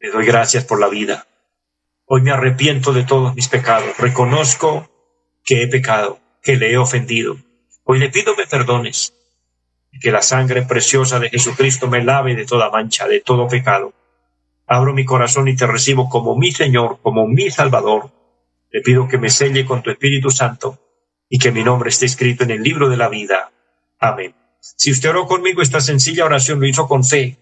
le 0.00 0.10
doy 0.10 0.26
gracias 0.26 0.64
por 0.64 0.80
la 0.80 0.88
vida. 0.88 1.28
Hoy 2.06 2.22
me 2.22 2.32
arrepiento 2.32 2.92
de 2.92 3.04
todos 3.04 3.32
mis 3.36 3.46
pecados. 3.46 3.96
Reconozco 3.96 4.90
que 5.44 5.62
he 5.62 5.68
pecado, 5.68 6.18
que 6.42 6.56
le 6.56 6.72
he 6.72 6.76
ofendido. 6.76 7.36
Hoy 7.84 7.98
le 7.98 8.10
pido 8.10 8.34
me 8.36 8.46
perdones 8.46 9.14
y 9.92 9.98
que 9.98 10.10
la 10.10 10.22
sangre 10.22 10.62
preciosa 10.62 11.18
de 11.18 11.30
Jesucristo 11.30 11.88
me 11.88 12.02
lave 12.02 12.34
de 12.34 12.46
toda 12.46 12.70
mancha, 12.70 13.06
de 13.06 13.20
todo 13.20 13.48
pecado. 13.48 13.92
Abro 14.66 14.94
mi 14.94 15.04
corazón 15.04 15.48
y 15.48 15.56
te 15.56 15.66
recibo 15.66 16.08
como 16.08 16.36
mi 16.36 16.52
Señor, 16.52 16.98
como 17.02 17.26
mi 17.26 17.50
Salvador 17.50 18.10
le 18.72 18.80
pido 18.80 19.06
que 19.06 19.18
me 19.18 19.28
selle 19.28 19.66
con 19.66 19.82
tu 19.82 19.90
Espíritu 19.90 20.30
Santo 20.30 20.78
y 21.28 21.38
que 21.38 21.52
mi 21.52 21.62
nombre 21.62 21.90
esté 21.90 22.06
escrito 22.06 22.44
en 22.44 22.50
el 22.52 22.62
libro 22.62 22.88
de 22.88 22.96
la 22.96 23.08
vida. 23.08 23.52
Amén. 23.98 24.34
Si 24.60 24.90
usted 24.90 25.10
oró 25.10 25.26
conmigo 25.26 25.60
esta 25.60 25.80
sencilla 25.80 26.24
oración, 26.24 26.58
lo 26.58 26.66
hizo 26.66 26.88
con 26.88 27.04
fe. 27.04 27.36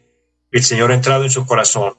El 0.51 0.63
Señor 0.65 0.91
ha 0.91 0.95
entrado 0.95 1.25
en 1.25 1.31
su 1.31 1.47
corazón. 1.47 1.95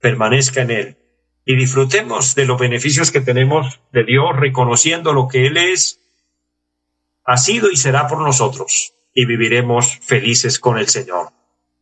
Permanezca 0.00 0.62
en 0.62 0.70
él. 0.72 0.96
Y 1.44 1.56
disfrutemos 1.56 2.34
de 2.34 2.44
los 2.44 2.58
beneficios 2.58 3.10
que 3.10 3.20
tenemos 3.20 3.80
de 3.92 4.04
Dios, 4.04 4.36
reconociendo 4.36 5.12
lo 5.12 5.28
que 5.28 5.46
Él 5.46 5.56
es, 5.56 6.00
ha 7.24 7.36
sido 7.36 7.70
y 7.70 7.76
será 7.76 8.06
por 8.06 8.18
nosotros. 8.18 8.94
Y 9.14 9.26
viviremos 9.26 9.98
felices 10.00 10.58
con 10.58 10.78
el 10.78 10.88
Señor. 10.88 11.30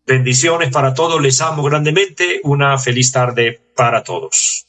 Bendiciones 0.06 0.70
para 0.70 0.92
todos, 0.94 1.20
les 1.20 1.40
amo 1.40 1.62
grandemente. 1.62 2.40
Una 2.42 2.76
feliz 2.78 3.12
tarde 3.12 3.60
para 3.76 4.02
todos. 4.02 4.66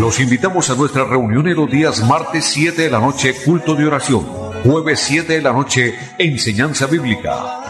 Los 0.00 0.20
invitamos 0.20 0.70
a 0.70 0.74
nuestra 0.74 1.04
reunión 1.04 1.46
en 1.46 1.56
los 1.56 1.70
días 1.70 2.00
martes 2.00 2.46
7 2.46 2.82
de 2.82 2.90
la 2.90 2.98
noche, 2.98 3.34
culto 3.44 3.74
de 3.74 3.86
oración. 3.86 4.24
Jueves 4.64 5.00
7 5.00 5.34
de 5.34 5.42
la 5.42 5.52
noche, 5.52 5.94
enseñanza 6.18 6.86
bíblica. 6.86 7.69